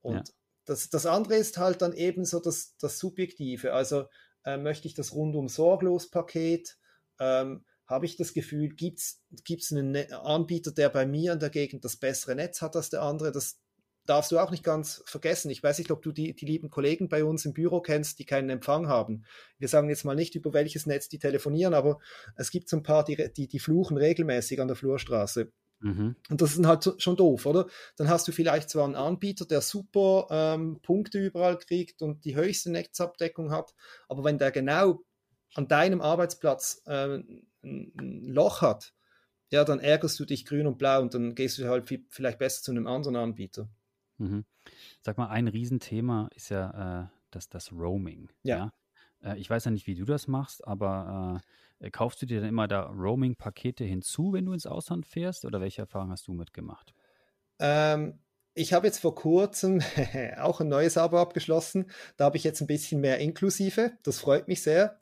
Und 0.01 0.29
ja. 0.29 0.35
Das, 0.65 0.89
das 0.89 1.05
andere 1.05 1.35
ist 1.35 1.57
halt 1.57 1.81
dann 1.81 1.93
eben 1.93 2.25
so 2.25 2.39
das, 2.39 2.75
das 2.77 2.99
Subjektive. 2.99 3.73
Also 3.73 4.05
äh, 4.45 4.57
möchte 4.57 4.87
ich 4.87 4.93
das 4.93 5.13
rundum 5.13 5.47
sorglos 5.47 6.09
Paket? 6.09 6.77
Ähm, 7.19 7.65
habe 7.85 8.05
ich 8.05 8.15
das 8.15 8.33
Gefühl, 8.33 8.69
gibt 8.69 8.99
es 8.99 9.71
einen 9.71 9.91
ne-, 9.91 10.11
Anbieter, 10.23 10.71
der 10.71 10.89
bei 10.89 11.05
mir 11.05 11.33
in 11.33 11.39
der 11.39 11.49
Gegend 11.49 11.83
das 11.85 11.97
bessere 11.97 12.35
Netz 12.35 12.61
hat 12.61 12.75
als 12.75 12.89
der 12.89 13.01
andere? 13.01 13.31
Das, 13.31 13.59
darfst 14.05 14.31
du 14.31 14.39
auch 14.39 14.51
nicht 14.51 14.63
ganz 14.63 15.03
vergessen. 15.05 15.49
Ich 15.49 15.63
weiß 15.63 15.77
nicht, 15.77 15.91
ob 15.91 16.01
du 16.01 16.11
die, 16.11 16.35
die 16.35 16.45
lieben 16.45 16.69
Kollegen 16.69 17.07
bei 17.07 17.23
uns 17.23 17.45
im 17.45 17.53
Büro 17.53 17.81
kennst, 17.81 18.19
die 18.19 18.25
keinen 18.25 18.49
Empfang 18.49 18.87
haben. 18.87 19.25
Wir 19.57 19.67
sagen 19.67 19.89
jetzt 19.89 20.03
mal 20.03 20.15
nicht, 20.15 20.35
über 20.35 20.53
welches 20.53 20.85
Netz 20.85 21.07
die 21.07 21.19
telefonieren, 21.19 21.73
aber 21.73 21.99
es 22.35 22.51
gibt 22.51 22.69
so 22.69 22.77
ein 22.77 22.83
paar, 22.83 23.05
die, 23.05 23.31
die, 23.35 23.47
die 23.47 23.59
fluchen 23.59 23.97
regelmäßig 23.97 24.59
an 24.59 24.67
der 24.67 24.75
Flurstraße. 24.75 25.51
Mhm. 25.83 26.15
Und 26.29 26.41
das 26.41 26.57
ist 26.57 26.65
halt 26.65 27.01
schon 27.01 27.17
doof, 27.17 27.45
oder? 27.45 27.67
Dann 27.97 28.07
hast 28.07 28.25
du 28.27 28.31
vielleicht 28.31 28.69
zwar 28.69 28.85
einen 28.85 28.95
Anbieter, 28.95 29.45
der 29.45 29.59
super 29.59 30.27
ähm, 30.31 30.79
Punkte 30.81 31.19
überall 31.19 31.57
kriegt 31.57 32.01
und 32.01 32.23
die 32.23 32.35
höchste 32.35 32.71
Netzabdeckung 32.71 33.51
hat, 33.51 33.75
aber 34.07 34.23
wenn 34.23 34.37
der 34.37 34.51
genau 34.51 35.03
an 35.55 35.67
deinem 35.67 36.01
Arbeitsplatz 36.01 36.81
äh, 36.85 37.21
ein 37.63 38.23
Loch 38.27 38.61
hat, 38.61 38.93
ja, 39.51 39.65
dann 39.65 39.79
ärgerst 39.79 40.19
du 40.19 40.25
dich 40.25 40.45
grün 40.45 40.67
und 40.67 40.77
blau 40.77 41.01
und 41.01 41.13
dann 41.13 41.35
gehst 41.35 41.59
du 41.59 41.67
halt 41.67 41.87
vielleicht 42.09 42.39
besser 42.39 42.63
zu 42.63 42.71
einem 42.71 42.87
anderen 42.87 43.17
Anbieter. 43.17 43.69
Mhm. 44.17 44.45
Sag 45.01 45.17
mal, 45.17 45.27
ein 45.27 45.49
Riesenthema 45.49 46.29
ist 46.33 46.49
ja 46.49 47.03
äh, 47.03 47.07
das, 47.29 47.49
das 47.49 47.73
Roaming. 47.73 48.29
Ja. 48.43 48.57
ja? 48.57 49.33
Äh, 49.33 49.37
ich 49.37 49.49
weiß 49.49 49.65
ja 49.65 49.71
nicht, 49.71 49.85
wie 49.85 49.95
du 49.95 50.05
das 50.05 50.27
machst, 50.27 50.65
aber 50.65 51.41
äh, 51.41 51.47
kaufst 51.91 52.21
du 52.21 52.25
dir 52.25 52.39
dann 52.39 52.49
immer 52.49 52.67
da 52.67 52.83
Roaming-Pakete 52.83 53.83
hinzu, 53.83 54.33
wenn 54.33 54.45
du 54.45 54.53
ins 54.53 54.65
Ausland 54.65 55.05
fährst? 55.05 55.45
Oder 55.45 55.61
welche 55.61 55.81
Erfahrungen 55.81 56.11
hast 56.11 56.27
du 56.27 56.33
mitgemacht? 56.33 56.93
Ähm, 57.59 58.19
ich 58.55 58.73
habe 58.73 58.87
jetzt 58.87 58.99
vor 58.99 59.15
kurzem 59.15 59.81
auch 60.37 60.61
ein 60.61 60.67
neues 60.67 60.97
Abo 60.97 61.17
abgeschlossen. 61.17 61.89
Da 62.17 62.25
habe 62.25 62.37
ich 62.37 62.43
jetzt 62.43 62.61
ein 62.61 62.67
bisschen 62.67 63.01
mehr 63.01 63.19
inklusive. 63.19 63.93
Das 64.03 64.19
freut 64.19 64.47
mich 64.47 64.61
sehr. 64.61 64.99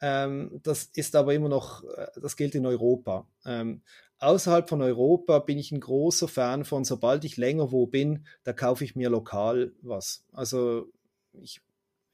Ähm, 0.00 0.60
das 0.62 0.84
ist 0.94 1.14
aber 1.16 1.34
immer 1.34 1.48
noch, 1.48 1.84
äh, 1.84 2.08
das 2.20 2.36
gilt 2.36 2.54
in 2.54 2.66
Europa. 2.66 3.26
Ähm, 3.44 3.82
außerhalb 4.18 4.68
von 4.68 4.82
Europa 4.82 5.38
bin 5.40 5.58
ich 5.58 5.72
ein 5.72 5.80
großer 5.80 6.28
Fan 6.28 6.64
von, 6.64 6.84
sobald 6.84 7.24
ich 7.24 7.36
länger 7.36 7.72
wo 7.72 7.86
bin, 7.86 8.26
da 8.44 8.52
kaufe 8.52 8.84
ich 8.84 8.96
mir 8.96 9.10
lokal 9.10 9.72
was. 9.80 10.24
Also 10.32 10.88
ich, 11.32 11.60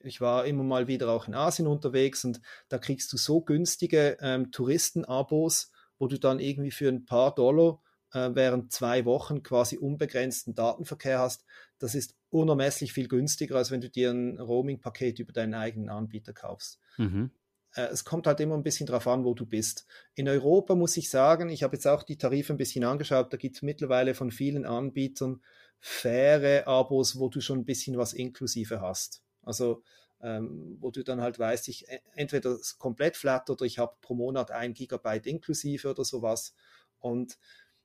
ich 0.01 0.21
war 0.21 0.47
immer 0.47 0.65
mal 0.65 0.87
wieder 0.87 1.11
auch 1.11 1.29
in 1.29 1.35
Asien 1.35 1.67
unterwegs 1.67 2.25
und 2.25 2.41
da 2.69 2.79
kriegst 2.79 3.13
du 3.13 3.17
so 3.17 3.41
günstige 3.41 4.17
ähm, 4.21 4.51
Touristenabos, 4.51 5.71
wo 5.99 6.07
du 6.07 6.19
dann 6.19 6.41
irgendwie 6.41 6.71
für 6.71 6.89
ein 6.89 7.05
paar 7.05 7.35
Dollar 7.35 7.81
äh, 8.13 8.31
während 8.33 8.73
zwei 8.73 9.05
Wochen 9.05 9.43
quasi 9.43 9.77
unbegrenzten 9.79 10.55
Datenverkehr 10.55 11.19
hast. 11.19 11.45
Das 11.79 11.95
ist 11.95 12.15
unermesslich 12.31 12.93
viel 12.93 13.09
günstiger, 13.09 13.57
als 13.57 13.71
wenn 13.71 13.81
du 13.81 13.91
dir 13.91 14.11
ein 14.11 14.39
Roaming-Paket 14.39 15.19
über 15.19 15.33
deinen 15.33 15.55
eigenen 15.55 15.89
Anbieter 15.89 16.33
kaufst. 16.33 16.79
Mhm. 16.97 17.31
Äh, 17.75 17.89
es 17.89 18.05
kommt 18.05 18.27
halt 18.27 18.41
immer 18.41 18.55
ein 18.55 18.63
bisschen 18.63 18.87
drauf 18.87 19.07
an, 19.07 19.25
wo 19.25 19.35
du 19.35 19.47
bist. 19.47 19.87
In 20.15 20.29
Europa 20.29 20.75
muss 20.75 20.97
ich 20.97 21.11
sagen, 21.11 21.49
ich 21.49 21.63
habe 21.63 21.77
jetzt 21.77 21.87
auch 21.87 22.03
die 22.03 22.19
Tarife 22.19 22.53
ein 22.53 22.59
bisschen 22.59 22.85
angeschaut, 22.85 23.33
da 23.33 23.37
gibt 23.37 23.57
es 23.57 23.63
mittlerweile 23.63 24.15
von 24.15 24.31
vielen 24.31 24.65
Anbietern 24.65 25.43
faire 25.81 26.67
Abos, 26.67 27.19
wo 27.19 27.29
du 27.29 27.41
schon 27.41 27.61
ein 27.61 27.65
bisschen 27.65 27.97
was 27.97 28.13
inklusive 28.13 28.81
hast. 28.81 29.23
Also 29.43 29.83
ähm, 30.21 30.77
wo 30.81 30.91
du 30.91 31.05
dann 31.05 31.21
halt 31.21 31.39
weißt, 31.39 31.69
ich 31.69 31.89
e, 31.89 32.01
entweder 32.15 32.59
komplett 32.79 33.17
flat 33.17 33.51
oder 33.51 33.65
ich 33.65 33.79
habe 33.79 33.97
pro 34.01 34.15
Monat 34.15 34.51
ein 34.51 34.75
Gigabyte 34.75 35.27
inklusive 35.27 35.91
oder 35.91 36.05
sowas. 36.05 36.55
Und 36.99 37.39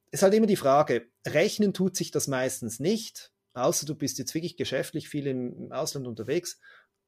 es 0.08 0.20
ist 0.20 0.24
halt 0.24 0.34
immer 0.34 0.48
die 0.48 0.56
Frage, 0.56 1.08
rechnen 1.26 1.74
tut 1.74 1.96
sich 1.96 2.12
das 2.12 2.28
meistens 2.28 2.80
nicht, 2.80 3.32
außer 3.54 3.86
du 3.86 3.96
bist 3.96 4.18
jetzt 4.18 4.34
wirklich 4.34 4.58
geschäftlich 4.58 5.10
viel 5.10 5.28
im, 5.28 5.56
im 5.66 5.72
Ausland 5.72 6.08
unterwegs 6.08 6.60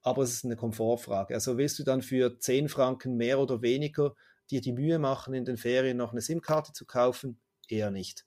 aber 0.06 0.22
es 0.22 0.34
ist 0.34 0.46
eine 0.46 0.56
Komfortfrage. 0.56 1.34
Also 1.34 1.58
willst 1.58 1.80
du 1.80 1.84
dann 1.84 2.04
für 2.04 2.40
10 2.40 2.70
Franken 2.70 3.18
mehr 3.18 3.40
oder 3.40 3.64
weniger 3.64 4.16
dir 4.52 4.62
die 4.62 4.72
Mühe 4.72 5.00
machen, 5.00 5.34
in 5.34 5.46
den 5.46 5.58
Ferien 5.58 5.98
noch 5.98 6.12
eine 6.12 6.22
SIM-Karte 6.22 6.74
zu 6.74 6.86
kaufen? 6.86 7.40
Eher 7.68 7.90
nicht. 7.90 8.24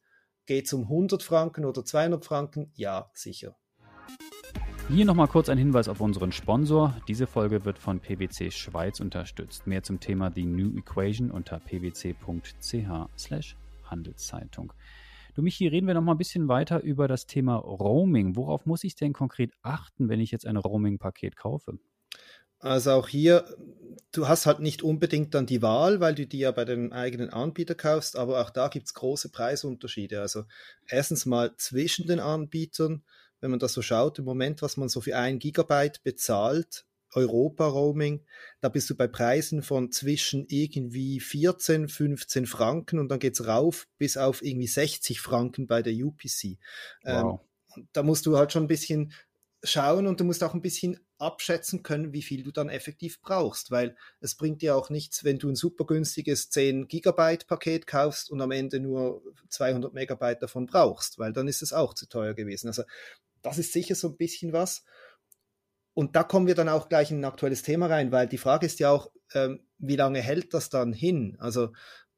Geht 0.47 0.67
es 0.67 0.73
um 0.73 0.83
100 0.83 1.23
Franken 1.23 1.65
oder 1.65 1.85
200 1.85 2.25
Franken? 2.25 2.73
Ja, 2.75 3.13
sicher. 3.15 3.57
Hier 4.90 5.04
nochmal 5.04 5.28
kurz 5.28 5.50
ein 5.50 5.59
Hinweis 5.59 5.87
auf 5.87 6.00
unseren 6.00 6.33
Sponsor. 6.33 6.97
Diese 7.09 7.26
Folge 7.26 7.66
wird 7.66 7.78
von 7.78 8.00
PwC 8.00 8.50
Schweiz 8.50 9.00
unterstützt. 9.00 9.66
Mehr 9.66 9.83
zum 9.83 10.00
Thema 10.00 10.33
The 10.35 10.47
New 10.47 10.78
Equation 10.78 11.30
unter 11.30 11.61
pwc.ch 11.61 12.16
Handelszeitung. 13.85 14.73
Du 15.35 15.42
mich, 15.42 15.57
hier 15.57 15.73
reden 15.73 15.87
wir 15.87 15.92
nochmal 15.92 16.14
ein 16.14 16.18
bisschen 16.18 16.49
weiter 16.49 16.83
über 16.83 17.07
das 17.07 17.26
Thema 17.26 17.57
Roaming. 17.57 18.35
Worauf 18.35 18.64
muss 18.64 18.83
ich 18.83 18.97
denn 18.97 19.12
konkret 19.12 19.52
achten, 19.61 20.09
wenn 20.09 20.21
ich 20.21 20.30
jetzt 20.30 20.47
ein 20.47 20.57
Roaming-Paket 20.57 21.37
kaufe? 21.37 21.78
Also 22.59 22.92
auch 22.92 23.09
hier, 23.09 23.45
du 24.11 24.26
hast 24.26 24.47
halt 24.47 24.61
nicht 24.61 24.83
unbedingt 24.83 25.35
dann 25.35 25.45
die 25.45 25.61
Wahl, 25.61 26.00
weil 26.00 26.14
du 26.14 26.26
die 26.26 26.38
ja 26.38 26.50
bei 26.50 26.64
dem 26.64 26.92
eigenen 26.92 27.28
Anbieter 27.28 27.75
kaufst, 27.75 28.16
aber 28.16 28.40
auch 28.40 28.50
da 28.50 28.68
gibt 28.68 28.87
es 28.87 28.95
große 28.95 29.28
Preisunterschiede. 29.28 30.21
Also 30.21 30.45
erstens 30.87 31.26
mal 31.26 31.54
zwischen 31.57 32.07
den 32.07 32.21
Anbietern 32.21 33.04
wenn 33.40 33.50
man 33.50 33.61
das 33.61 33.73
so 33.73 33.83
schaut, 33.83 34.18
im 34.18 34.25
Moment, 34.25 34.62
was 34.62 34.76
man 34.76 34.88
so 34.88 35.00
für 35.00 35.16
ein 35.16 35.38
Gigabyte 35.38 36.02
bezahlt, 36.02 36.87
Europa-Roaming, 37.14 38.25
da 38.61 38.68
bist 38.68 38.90
du 38.90 38.95
bei 38.95 39.09
Preisen 39.09 39.62
von 39.62 39.90
zwischen 39.90 40.47
irgendwie 40.49 41.21
14, 41.21 41.88
15 41.88 42.47
Franken 42.47 42.99
und 42.99 43.09
dann 43.09 43.18
geht 43.18 43.35
es 43.35 43.47
rauf 43.47 43.88
bis 43.99 44.16
auf 44.16 44.42
irgendwie 44.42 44.66
60 44.66 45.21
Franken 45.21 45.66
bei 45.66 45.83
der 45.83 45.95
UPC. 45.95 46.45
Ähm, 46.45 46.59
wow. 47.04 47.40
Ähm, 47.76 47.88
da 47.92 48.02
musst 48.02 48.26
du 48.26 48.37
halt 48.37 48.52
schon 48.52 48.64
ein 48.64 48.68
bisschen 48.68 49.12
schauen 49.62 50.07
und 50.07 50.21
du 50.21 50.25
musst 50.25 50.45
auch 50.45 50.54
ein 50.54 50.62
bisschen 50.62 51.00
abschätzen 51.18 51.83
können, 51.83 52.12
wie 52.12 52.23
viel 52.23 52.45
du 52.45 52.52
dann 52.52 52.68
effektiv 52.68 53.21
brauchst, 53.21 53.73
weil 53.73 53.97
es 54.21 54.37
bringt 54.37 54.62
dir 54.62 54.76
auch 54.76 54.88
nichts, 54.88 55.25
wenn 55.25 55.38
du 55.38 55.49
ein 55.49 55.57
super 55.57 55.85
günstiges 55.85 56.49
10 56.50 56.87
Gigabyte 56.87 57.47
Paket 57.49 57.87
kaufst 57.88 58.30
und 58.30 58.40
am 58.40 58.52
Ende 58.52 58.78
nur 58.78 59.23
200 59.49 59.92
Megabyte 59.92 60.42
davon 60.42 60.66
brauchst, 60.66 61.18
weil 61.18 61.33
dann 61.33 61.49
ist 61.49 61.62
es 61.62 61.73
auch 61.73 61.95
zu 61.95 62.07
teuer 62.07 62.35
gewesen. 62.35 62.68
Also 62.68 62.85
das 63.49 63.59
ist 63.59 63.73
sicher 63.73 63.95
so 63.95 64.09
ein 64.09 64.17
bisschen 64.17 64.52
was. 64.52 64.85
Und 65.95 66.14
da 66.14 66.23
kommen 66.23 66.47
wir 66.47 66.55
dann 66.55 66.69
auch 66.69 66.88
gleich 66.88 67.11
in 67.11 67.21
ein 67.21 67.25
aktuelles 67.25 67.62
Thema 67.62 67.87
rein, 67.87 68.12
weil 68.12 68.28
die 68.28 68.38
Frage 68.38 68.67
ist 68.67 68.78
ja 68.78 68.90
auch, 68.90 69.11
ähm, 69.35 69.67
wie 69.78 69.97
lange 69.97 70.21
hält 70.21 70.55
das 70.55 70.71
dann 70.71 70.93
hin? 70.93 71.37
Also 71.40 71.71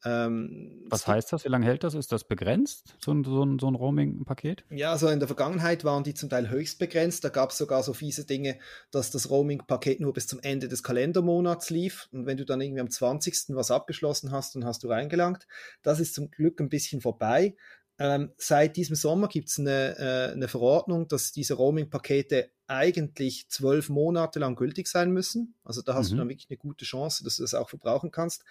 ähm, 0.05 0.87
Was 0.89 1.07
heißt 1.07 1.33
das? 1.33 1.45
Wie 1.45 1.49
lange 1.49 1.67
hält 1.67 1.85
das? 1.85 1.95
Ist 1.95 2.11
das 2.13 2.25
begrenzt, 2.25 2.97
so 2.99 3.13
ein, 3.13 3.23
so 3.25 3.45
ein, 3.45 3.59
so 3.59 3.71
ein 3.71 3.75
Roaming-Paket? 3.75 4.65
Ja, 4.71 4.93
also 4.93 5.09
in 5.09 5.19
der 5.19 5.29
Vergangenheit 5.29 5.85
waren 5.85 6.05
die 6.05 6.15
zum 6.15 6.31
Teil 6.31 6.49
höchst 6.49 6.79
begrenzt. 6.79 7.23
Da 7.25 7.29
gab 7.29 7.51
es 7.51 7.59
sogar 7.59 7.83
so 7.83 7.93
fiese 7.93 8.25
Dinge, 8.25 8.59
dass 8.91 9.11
das 9.11 9.29
Roaming-Paket 9.29 10.01
nur 10.01 10.13
bis 10.13 10.27
zum 10.27 10.41
Ende 10.41 10.69
des 10.69 10.83
Kalendermonats 10.83 11.71
lief. 11.71 12.09
Und 12.13 12.27
wenn 12.27 12.39
du 12.39 12.47
dann 12.47 12.61
irgendwie 12.61 12.81
am 12.81 12.91
20. 12.91 13.51
was 13.51 13.71
abgeschlossen 13.71 14.31
hast, 14.31 14.55
dann 14.55 14.65
hast 14.65 14.83
du 14.85 14.89
reingelangt. 14.89 15.47
Das 15.83 16.01
ist 16.01 16.15
zum 16.15 16.31
Glück 16.31 16.61
ein 16.61 16.71
bisschen 16.71 17.03
vorbei. 17.03 17.57
Ähm, 18.01 18.33
seit 18.39 18.77
diesem 18.77 18.97
Sommer 18.97 19.29
gibt 19.29 19.51
es 19.51 19.59
eine, 19.59 19.99
äh, 19.99 20.33
eine 20.33 20.49
Verordnung, 20.49 21.07
dass 21.07 21.33
diese 21.33 21.53
Roaming-Pakete 21.55 22.51
eigentlich 22.67 23.51
zwölf 23.51 23.91
Monate 23.91 24.39
lang 24.39 24.57
gültig 24.57 24.89
sein 24.89 25.11
müssen. 25.11 25.55
Also 25.65 25.83
da 25.83 25.93
hast 25.93 26.09
mhm. 26.09 26.13
du 26.13 26.19
dann 26.21 26.29
wirklich 26.31 26.49
eine 26.49 26.57
gute 26.57 26.87
Chance, 26.87 27.23
dass 27.25 27.37
du 27.37 27.43
das 27.43 27.53
auch 27.53 27.69
verbrauchen 27.69 28.11
kannst. 28.11 28.45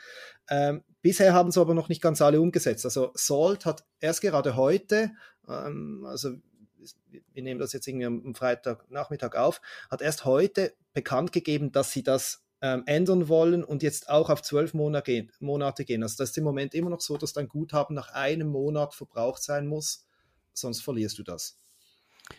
Ähm, 0.50 0.84
bisher 1.02 1.34
haben 1.34 1.52
sie 1.52 1.60
aber 1.60 1.74
noch 1.74 1.90
nicht 1.90 2.02
ganz 2.02 2.22
alle 2.22 2.40
umgesetzt. 2.40 2.86
Also 2.86 3.12
Salt 3.16 3.66
hat 3.66 3.84
erst 4.00 4.22
gerade 4.22 4.56
heute, 4.56 5.12
ähm, 5.48 6.06
also 6.06 6.36
wir 7.32 7.44
nehmen 7.44 7.60
das 7.60 7.74
jetzt 7.74 7.88
irgendwie 7.88 8.06
am 8.06 8.36
Freitagnachmittag 8.36 9.36
auf, 9.36 9.62
hat 9.90 10.04
erst 10.04 10.26
heute 10.26 10.76
bekannt 10.94 11.32
gegeben, 11.32 11.72
dass 11.72 11.92
sie 11.92 12.04
das 12.04 12.44
ähm, 12.62 12.84
ändern 12.86 13.28
wollen 13.30 13.64
und 13.64 13.84
jetzt 13.84 14.10
auch 14.10 14.30
auf 14.30 14.42
zwölf 14.42 14.74
Monate, 14.74 15.30
gehen. 15.86 16.04
Also 16.04 16.18
das 16.18 16.32
ist 16.32 16.38
im 16.38 16.44
Moment 16.44 16.74
immer 16.74 16.90
noch 16.90 17.02
so, 17.02 17.18
dass 17.18 17.34
dein 17.34 17.48
Guthaben 17.48 17.96
nach 17.96 18.10
einem 18.14 18.50
Monat 18.50 18.94
verbraucht 18.94 19.42
sein 19.42 19.68
muss, 19.68 20.06
sonst 20.54 20.82
verlierst 20.82 21.18
du 21.18 21.24
das. 21.24 21.58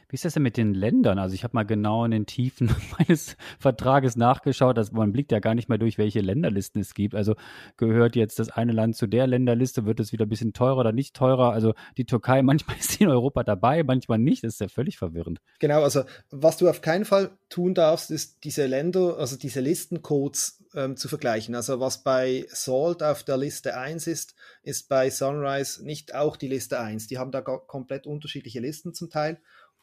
Wie 0.08 0.14
ist 0.14 0.24
das 0.24 0.34
denn 0.34 0.42
mit 0.42 0.56
den 0.56 0.74
Ländern? 0.74 1.18
Also 1.18 1.34
ich 1.34 1.44
habe 1.44 1.54
mal 1.54 1.64
genau 1.64 2.04
in 2.04 2.10
den 2.10 2.26
Tiefen 2.26 2.74
meines 2.98 3.36
Vertrages 3.58 4.16
nachgeschaut. 4.16 4.78
Also 4.78 4.92
man 4.94 5.12
blickt 5.12 5.32
ja 5.32 5.38
gar 5.38 5.54
nicht 5.54 5.68
mehr 5.68 5.78
durch, 5.78 5.98
welche 5.98 6.20
Länderlisten 6.20 6.80
es 6.80 6.94
gibt. 6.94 7.14
Also 7.14 7.34
gehört 7.76 8.16
jetzt 8.16 8.38
das 8.38 8.50
eine 8.50 8.72
Land 8.72 8.96
zu 8.96 9.06
der 9.06 9.26
Länderliste, 9.26 9.86
wird 9.86 10.00
es 10.00 10.12
wieder 10.12 10.26
ein 10.26 10.28
bisschen 10.28 10.52
teurer 10.52 10.78
oder 10.78 10.92
nicht 10.92 11.14
teurer? 11.14 11.52
Also 11.52 11.74
die 11.96 12.04
Türkei, 12.04 12.42
manchmal 12.50 12.76
ist 12.78 12.92
sie 12.92 13.04
in 13.04 13.10
Europa 13.10 13.44
dabei, 13.44 13.82
manchmal 13.82 14.18
nicht. 14.18 14.44
Das 14.44 14.54
ist 14.54 14.60
ja 14.60 14.68
völlig 14.68 14.98
verwirrend. 14.98 15.40
Genau, 15.58 15.82
also 15.82 16.02
was 16.30 16.56
du 16.56 16.68
auf 16.68 16.80
keinen 16.80 17.04
Fall 17.04 17.30
tun 17.48 17.74
darfst, 17.74 18.10
ist 18.10 18.44
diese 18.44 18.66
Länder, 18.66 19.16
also 19.18 19.36
diese 19.36 19.60
Listencodes 19.60 20.64
ähm, 20.74 20.96
zu 20.96 21.08
vergleichen. 21.08 21.54
Also 21.54 21.80
was 21.80 22.02
bei 22.02 22.46
Salt 22.48 23.02
auf 23.02 23.22
der 23.22 23.36
Liste 23.36 23.76
1 23.76 24.06
ist, 24.06 24.34
ist 24.62 24.88
bei 24.88 25.10
Sunrise 25.10 25.84
nicht 25.84 26.14
auch 26.14 26.36
die 26.36 26.48
Liste 26.48 26.80
1. 26.80 27.06
Die 27.08 27.18
haben 27.18 27.32
da 27.32 27.40
komplett 27.40 28.06
unterschiedliche 28.06 28.60
Listen 28.60 28.94
zum 28.94 29.10
Teil. 29.10 29.40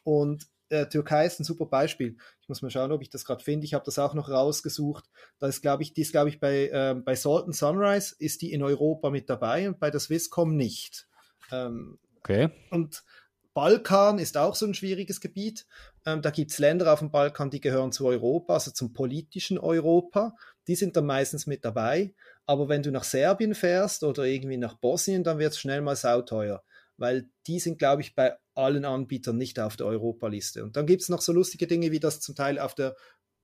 Und 0.08 0.46
äh, 0.70 0.86
Türkei 0.86 1.26
ist 1.26 1.38
ein 1.38 1.44
super 1.44 1.66
Beispiel. 1.66 2.16
Ich 2.40 2.48
muss 2.48 2.62
mal 2.62 2.70
schauen, 2.70 2.92
ob 2.92 3.02
ich 3.02 3.10
das 3.10 3.26
gerade 3.26 3.44
finde. 3.44 3.66
Ich 3.66 3.74
habe 3.74 3.84
das 3.84 3.98
auch 3.98 4.14
noch 4.14 4.30
rausgesucht. 4.30 5.04
Da 5.38 5.48
ist, 5.48 5.60
glaube 5.60 5.82
ich, 5.82 5.92
die 5.92 6.00
ist, 6.00 6.12
glaube 6.12 6.30
ich, 6.30 6.40
bei, 6.40 6.68
äh, 6.68 6.94
bei 6.94 7.14
Salt 7.14 7.54
Sunrise 7.54 8.14
ist 8.18 8.40
die 8.40 8.54
in 8.54 8.62
Europa 8.62 9.10
mit 9.10 9.28
dabei 9.28 9.68
und 9.68 9.78
bei 9.78 9.90
der 9.90 10.00
Swisscom 10.00 10.56
nicht. 10.56 11.08
Ähm, 11.52 11.98
okay. 12.20 12.48
Und 12.70 13.04
Balkan 13.52 14.18
ist 14.18 14.38
auch 14.38 14.54
so 14.54 14.64
ein 14.64 14.72
schwieriges 14.72 15.20
Gebiet. 15.20 15.66
Ähm, 16.06 16.22
da 16.22 16.30
gibt 16.30 16.52
es 16.52 16.58
Länder 16.58 16.90
auf 16.90 17.00
dem 17.00 17.10
Balkan, 17.10 17.50
die 17.50 17.60
gehören 17.60 17.92
zu 17.92 18.06
Europa, 18.06 18.54
also 18.54 18.70
zum 18.70 18.94
politischen 18.94 19.58
Europa. 19.58 20.34
Die 20.68 20.74
sind 20.74 20.96
dann 20.96 21.04
meistens 21.04 21.46
mit 21.46 21.66
dabei. 21.66 22.14
Aber 22.46 22.70
wenn 22.70 22.82
du 22.82 22.90
nach 22.90 23.04
Serbien 23.04 23.54
fährst 23.54 24.04
oder 24.04 24.24
irgendwie 24.24 24.56
nach 24.56 24.78
Bosnien, 24.78 25.22
dann 25.22 25.38
wird 25.38 25.52
es 25.52 25.58
schnell 25.58 25.82
mal 25.82 25.96
sauteuer 25.96 26.64
weil 26.98 27.30
die 27.46 27.60
sind, 27.60 27.78
glaube 27.78 28.02
ich, 28.02 28.14
bei 28.14 28.36
allen 28.54 28.84
Anbietern 28.84 29.38
nicht 29.38 29.58
auf 29.60 29.76
der 29.76 29.86
Europaliste. 29.86 30.64
Und 30.64 30.76
dann 30.76 30.86
gibt 30.86 31.02
es 31.02 31.08
noch 31.08 31.22
so 31.22 31.32
lustige 31.32 31.66
Dinge, 31.66 31.92
wie 31.92 32.00
das 32.00 32.20
zum 32.20 32.34
Teil 32.34 32.58
auf 32.58 32.74
der, 32.74 32.96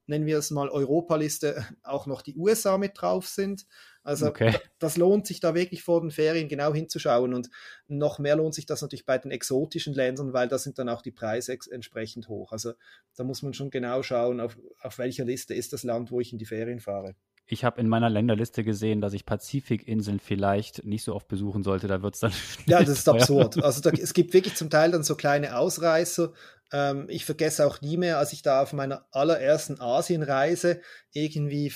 nennen 0.07 0.27
wir 0.27 0.39
es 0.39 0.51
mal, 0.51 0.69
Europaliste 0.69 1.65
auch 1.83 2.07
noch 2.07 2.21
die 2.21 2.37
USA 2.37 2.77
mit 2.77 2.93
drauf 3.01 3.29
sind. 3.29 3.65
Also 4.03 4.27
okay. 4.27 4.55
das 4.79 4.97
lohnt 4.99 5.27
sich 5.27 5.41
da 5.41 5.55
wirklich 5.55 5.83
vor 5.83 6.01
den 6.01 6.11
Ferien 6.11 6.49
genau 6.49 6.75
hinzuschauen. 6.75 7.33
Und 7.33 7.49
noch 7.87 8.19
mehr 8.19 8.37
lohnt 8.37 8.55
sich 8.55 8.67
das 8.67 8.83
natürlich 8.83 9.07
bei 9.07 9.17
den 9.17 9.31
exotischen 9.31 9.95
Ländern, 9.95 10.33
weil 10.33 10.49
da 10.49 10.59
sind 10.59 10.79
dann 10.79 10.89
auch 10.89 11.01
die 11.01 11.13
Preise 11.13 11.57
entsprechend 11.71 12.29
hoch. 12.29 12.53
Also 12.53 12.75
da 13.17 13.25
muss 13.25 13.43
man 13.43 13.55
schon 13.55 13.71
genau 13.71 14.03
schauen, 14.03 14.41
auf, 14.41 14.59
auf 14.81 14.99
welcher 14.99 15.25
Liste 15.25 15.55
ist 15.55 15.73
das 15.73 15.85
Land, 15.85 16.11
wo 16.11 16.21
ich 16.21 16.33
in 16.33 16.39
die 16.39 16.45
Ferien 16.45 16.81
fahre. 16.81 17.15
Ich 17.47 17.65
habe 17.65 17.81
in 17.81 17.89
meiner 17.89 18.09
Länderliste 18.09 18.65
gesehen, 18.65 19.01
dass 19.01 19.13
ich 19.13 19.27
Pazifikinseln 19.27 20.19
vielleicht 20.19 20.85
nicht 20.85 21.05
so 21.05 21.15
oft 21.15 21.29
besuchen 21.29 21.63
sollte. 21.63 21.89
Da 21.89 22.03
wird 22.03 22.15
es 22.15 22.21
dann. 22.21 22.33
Ja, 22.67 22.81
das 22.81 22.99
ist 23.01 23.09
absurd. 23.09 23.63
Also 23.63 23.81
da, 23.81 23.91
es 23.91 24.15
gibt 24.15 24.33
wirklich 24.33 24.55
zum 24.55 24.71
Teil 24.71 24.91
dann 24.91 25.03
so 25.03 25.15
kleine 25.15 25.59
Ausreißer. 25.59 26.33
Ähm, 26.73 27.07
ich 27.09 27.25
vergesse 27.27 27.67
auch 27.67 27.83
nie 27.83 27.99
mehr, 27.99 28.19
als 28.19 28.33
ich 28.33 28.43
da 28.43 28.63
auf 28.63 28.73
meiner 28.73 29.07
allerersten 29.11 29.81
Asienreise 29.81 30.81
irgendwie 31.13 31.73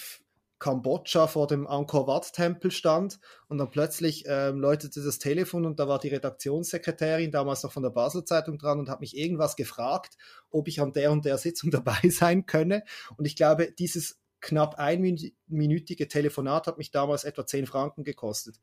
Kambodscha 0.59 1.27
vor 1.27 1.47
dem 1.47 1.67
Angkor 1.67 2.07
Wat 2.07 2.33
Tempel 2.33 2.71
stand 2.71 3.21
und 3.49 3.59
dann 3.59 3.71
plötzlich 3.71 4.25
ähm, 4.27 4.59
läutete 4.59 5.03
das 5.03 5.19
Telefon 5.19 5.65
und 5.65 5.79
da 5.79 5.87
war 5.87 5.99
die 5.99 6.09
Redaktionssekretärin 6.09 7.31
damals 7.31 7.63
noch 7.63 7.73
von 7.73 7.83
der 7.83 7.91
Basel 7.91 8.25
Zeitung 8.25 8.59
dran 8.59 8.81
und 8.81 8.89
hat 8.89 9.01
mich 9.01 9.17
irgendwas 9.17 9.55
gefragt, 9.55 10.17
ob 10.51 10.67
ich 10.67 10.81
an 10.81 10.93
der 10.93 11.13
und 11.13 11.25
der 11.25 11.39
Sitzung 11.39 11.71
dabei 11.71 12.09
sein 12.09 12.47
könne 12.47 12.83
und 13.17 13.25
ich 13.25 13.37
glaube, 13.37 13.71
dieses 13.79 14.19
knapp 14.41 14.77
einminütige 14.77 16.09
Telefonat 16.09 16.67
hat 16.67 16.79
mich 16.79 16.91
damals 16.91 17.25
etwa 17.25 17.47
10 17.47 17.67
Franken 17.67 18.05
gekostet. 18.05 18.57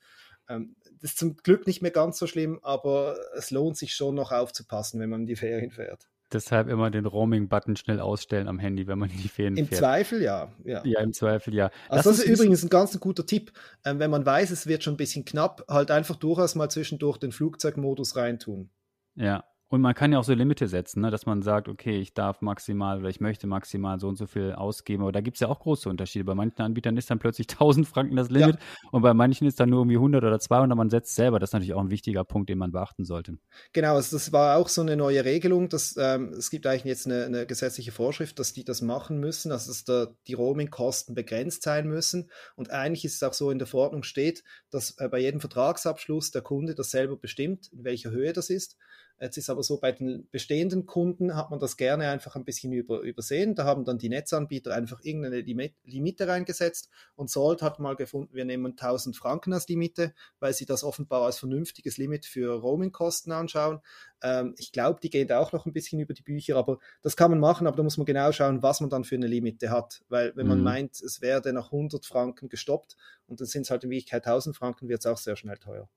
Ähm, 0.47 0.75
das 1.01 1.11
ist 1.11 1.19
zum 1.19 1.37
Glück 1.37 1.67
nicht 1.67 1.81
mehr 1.81 1.91
ganz 1.91 2.17
so 2.17 2.27
schlimm, 2.27 2.59
aber 2.61 3.17
es 3.35 3.51
lohnt 3.51 3.77
sich 3.77 3.93
schon 3.93 4.15
noch 4.15 4.31
aufzupassen, 4.31 4.99
wenn 4.99 5.09
man 5.09 5.21
in 5.21 5.27
die 5.27 5.35
Ferien 5.35 5.71
fährt. 5.71 6.07
Deshalb 6.33 6.69
immer 6.69 6.89
den 6.89 7.05
Roaming-Button 7.05 7.75
schnell 7.75 7.99
ausstellen 7.99 8.47
am 8.47 8.57
Handy, 8.57 8.87
wenn 8.87 8.97
man 8.97 9.09
in 9.09 9.21
die 9.21 9.27
Ferien 9.27 9.57
Im 9.57 9.67
fährt. 9.67 9.79
Im 9.79 9.85
Zweifel 9.85 10.21
ja. 10.21 10.51
ja. 10.63 10.83
Ja, 10.83 11.01
im 11.01 11.13
Zweifel 11.13 11.53
ja. 11.53 11.69
Also 11.87 12.09
das 12.09 12.19
ist 12.19 12.25
übrigens 12.25 12.63
ein 12.63 12.69
ganz 12.69 12.99
guter 12.99 13.25
Tipp. 13.25 13.51
Ähm, 13.85 13.99
wenn 13.99 14.09
man 14.09 14.25
weiß, 14.25 14.49
es 14.49 14.65
wird 14.65 14.83
schon 14.83 14.95
ein 14.95 14.97
bisschen 14.97 15.23
knapp, 15.23 15.63
halt 15.69 15.91
einfach 15.91 16.15
durchaus 16.15 16.55
mal 16.55 16.69
zwischendurch 16.69 17.17
den 17.17 17.31
Flugzeugmodus 17.31 18.15
reintun. 18.15 18.69
Ja, 19.15 19.45
und 19.67 19.81
man 19.81 19.95
kann 19.95 20.11
ja 20.11 20.19
auch 20.19 20.23
so 20.23 20.33
Limite 20.33 20.67
setzen, 20.67 21.01
ne? 21.01 21.09
dass 21.09 21.25
man 21.25 21.41
sagt, 21.41 21.67
okay, 21.67 21.97
ich 21.99 22.13
darf 22.13 22.41
maximal 22.41 22.99
oder 22.99 23.09
ich 23.09 23.19
möchte 23.19 23.47
maximal 23.47 23.99
so 23.99 24.07
und 24.07 24.15
so 24.15 24.27
viel 24.27 24.53
ausgeben. 24.53 25.01
Aber 25.01 25.11
da 25.11 25.21
gibt 25.21 25.37
es 25.37 25.41
ja 25.41 25.47
auch 25.47 25.59
große 25.59 25.89
Unterschiede. 25.89 26.23
Bei 26.23 26.35
manchen 26.35 26.61
Anbietern 26.61 26.95
ist 26.97 27.09
dann 27.09 27.17
plötzlich 27.17 27.47
1000 27.49 27.87
Franken 27.87 28.15
das 28.15 28.29
Limit 28.29 28.55
ja. 28.55 28.89
und 28.91 29.01
bei 29.01 29.15
manchen 29.15 29.47
ist 29.47 29.59
dann 29.59 29.69
nur 29.69 29.79
irgendwie 29.79 29.97
100 29.97 30.23
oder 30.23 30.39
200. 30.39 30.77
Man 30.77 30.91
setzt 30.91 31.15
selber. 31.15 31.39
Das 31.39 31.49
ist 31.49 31.53
natürlich 31.53 31.73
auch 31.73 31.81
ein 31.81 31.89
wichtiger 31.89 32.23
Punkt, 32.23 32.49
den 32.49 32.59
man 32.59 32.71
beachten 32.71 33.05
sollte. 33.05 33.39
Genau, 33.73 33.95
also 33.95 34.15
das 34.15 34.31
war 34.31 34.57
auch 34.57 34.69
so 34.69 34.81
eine 34.81 34.95
neue 34.95 35.25
Regelung. 35.25 35.67
Dass, 35.67 35.95
ähm, 35.97 36.33
es 36.37 36.51
gibt 36.51 36.67
eigentlich 36.67 36.83
jetzt 36.83 37.07
eine, 37.07 37.25
eine, 37.25 37.45
gesetzliche 37.47 37.91
Vorschrift, 37.91 38.37
dass 38.37 38.53
die 38.53 38.65
das 38.65 38.83
machen 38.83 39.19
müssen, 39.19 39.51
also 39.51 39.71
dass 39.71 39.83
da 39.83 40.07
die 40.27 40.35
Roaming-Kosten 40.35 41.15
begrenzt 41.15 41.63
sein 41.63 41.87
müssen. 41.87 42.29
Und 42.55 42.69
eigentlich 42.69 43.03
ist 43.03 43.15
es 43.15 43.23
auch 43.23 43.33
so 43.33 43.49
in 43.49 43.57
der 43.57 43.67
Verordnung 43.67 44.03
steht, 44.03 44.43
dass 44.69 44.91
äh, 44.99 45.09
bei 45.09 45.19
jedem 45.19 45.39
Vertragsabschluss 45.39 46.29
der 46.29 46.43
Kunde 46.43 46.75
das 46.75 46.91
selber 46.91 47.17
bestimmt, 47.17 47.69
in 47.73 47.83
welcher 47.83 48.11
Höhe 48.11 48.31
das 48.31 48.51
ist. 48.51 48.77
Jetzt 49.19 49.37
ist 49.37 49.49
aber 49.49 49.63
so, 49.63 49.79
bei 49.79 49.93
den 49.93 50.27
bestehenden 50.29 50.85
Kunden 50.85 51.35
hat 51.37 51.49
man 51.49 51.59
das 51.59 51.77
gerne 51.77 52.09
einfach 52.09 52.35
ein 52.35 52.43
bisschen 52.43 52.73
über, 52.73 52.99
übersehen. 52.99 53.55
Da 53.55 53.63
haben 53.63 53.85
dann 53.85 53.97
die 53.97 54.09
Netzanbieter 54.09 54.73
einfach 54.73 54.99
irgendeine 55.03 55.39
Limite 55.39 56.27
reingesetzt 56.27 56.89
und 57.15 57.29
Salt 57.29 57.61
hat 57.61 57.79
mal 57.79 57.95
gefunden, 57.95 58.35
wir 58.35 58.43
nehmen 58.43 58.71
1000 58.71 59.15
Franken 59.15 59.53
als 59.53 59.69
Limite, 59.69 60.13
weil 60.39 60.53
sie 60.53 60.65
das 60.65 60.83
offenbar 60.83 61.21
als 61.21 61.39
vernünftiges 61.39 61.97
Limit 61.97 62.25
für 62.25 62.59
Roaming-Kosten 62.59 63.31
anschauen. 63.31 63.79
Ähm, 64.21 64.53
ich 64.57 64.73
glaube, 64.73 64.99
die 65.01 65.09
gehen 65.09 65.29
da 65.29 65.39
auch 65.39 65.53
noch 65.53 65.65
ein 65.65 65.73
bisschen 65.73 65.99
über 66.01 66.13
die 66.13 66.23
Bücher, 66.23 66.57
aber 66.57 66.79
das 67.01 67.15
kann 67.15 67.31
man 67.31 67.39
machen, 67.39 67.67
aber 67.67 67.77
da 67.77 67.83
muss 67.83 67.97
man 67.97 68.05
genau 68.05 68.33
schauen, 68.33 68.63
was 68.63 68.81
man 68.81 68.89
dann 68.89 69.05
für 69.05 69.15
eine 69.15 69.27
Limite 69.27 69.69
hat. 69.69 70.03
Weil 70.09 70.35
wenn 70.35 70.47
man 70.47 70.57
mhm. 70.57 70.65
meint, 70.65 71.01
es 71.01 71.21
werde 71.21 71.53
nach 71.53 71.71
100 71.71 72.05
Franken 72.05 72.49
gestoppt 72.49 72.97
und 73.27 73.39
dann 73.39 73.47
sind 73.47 73.61
es 73.61 73.69
halt 73.69 73.85
in 73.85 73.91
Wirklichkeit 73.91 74.25
1000 74.25 74.57
Franken, 74.57 74.89
wird 74.89 74.99
es 74.99 75.05
auch 75.05 75.17
sehr 75.17 75.37
schnell 75.37 75.57
teuer. 75.57 75.89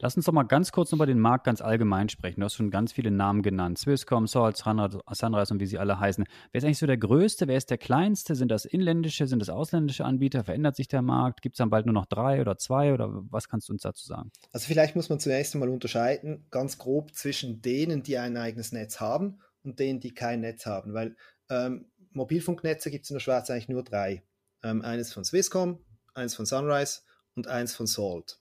Lass 0.00 0.16
uns 0.16 0.26
doch 0.26 0.32
mal 0.32 0.44
ganz 0.44 0.70
kurz 0.70 0.92
über 0.92 1.06
den 1.06 1.18
Markt 1.18 1.44
ganz 1.44 1.60
allgemein 1.60 2.08
sprechen. 2.08 2.38
Du 2.40 2.44
hast 2.44 2.54
schon 2.54 2.70
ganz 2.70 2.92
viele 2.92 3.10
Namen 3.10 3.42
genannt. 3.42 3.78
Swisscom, 3.78 4.28
Salt, 4.28 4.56
Sunrise 4.56 5.52
und 5.52 5.58
wie 5.58 5.66
sie 5.66 5.78
alle 5.78 5.98
heißen. 5.98 6.24
Wer 6.52 6.58
ist 6.58 6.64
eigentlich 6.64 6.78
so 6.78 6.86
der 6.86 6.98
Größte? 6.98 7.48
Wer 7.48 7.56
ist 7.56 7.68
der 7.68 7.78
Kleinste? 7.78 8.36
Sind 8.36 8.52
das 8.52 8.64
inländische, 8.64 9.26
sind 9.26 9.40
das 9.40 9.48
ausländische 9.48 10.04
Anbieter? 10.04 10.44
Verändert 10.44 10.76
sich 10.76 10.86
der 10.86 11.02
Markt? 11.02 11.42
Gibt 11.42 11.56
es 11.56 11.58
dann 11.58 11.70
bald 11.70 11.86
nur 11.86 11.94
noch 11.94 12.06
drei 12.06 12.40
oder 12.40 12.56
zwei? 12.58 12.94
Oder 12.94 13.10
was 13.28 13.48
kannst 13.48 13.68
du 13.68 13.72
uns 13.72 13.82
dazu 13.82 14.06
sagen? 14.06 14.30
Also 14.52 14.68
vielleicht 14.68 14.94
muss 14.94 15.08
man 15.08 15.18
zunächst 15.18 15.54
einmal 15.54 15.68
unterscheiden, 15.68 16.46
ganz 16.52 16.78
grob 16.78 17.12
zwischen 17.12 17.60
denen, 17.60 18.04
die 18.04 18.18
ein 18.18 18.36
eigenes 18.36 18.70
Netz 18.70 19.00
haben 19.00 19.40
und 19.64 19.80
denen, 19.80 19.98
die 19.98 20.14
kein 20.14 20.42
Netz 20.42 20.64
haben. 20.64 20.94
Weil 20.94 21.16
ähm, 21.50 21.86
Mobilfunknetze 22.12 22.92
gibt 22.92 23.02
es 23.02 23.10
in 23.10 23.14
der 23.14 23.20
Schweiz 23.20 23.50
eigentlich 23.50 23.68
nur 23.68 23.82
drei. 23.82 24.22
Ähm, 24.62 24.82
eines 24.82 25.12
von 25.12 25.24
Swisscom, 25.24 25.80
eines 26.14 26.36
von 26.36 26.46
Sunrise 26.46 27.00
und 27.34 27.48
eins 27.48 27.74
von 27.74 27.88
Salt. 27.88 28.38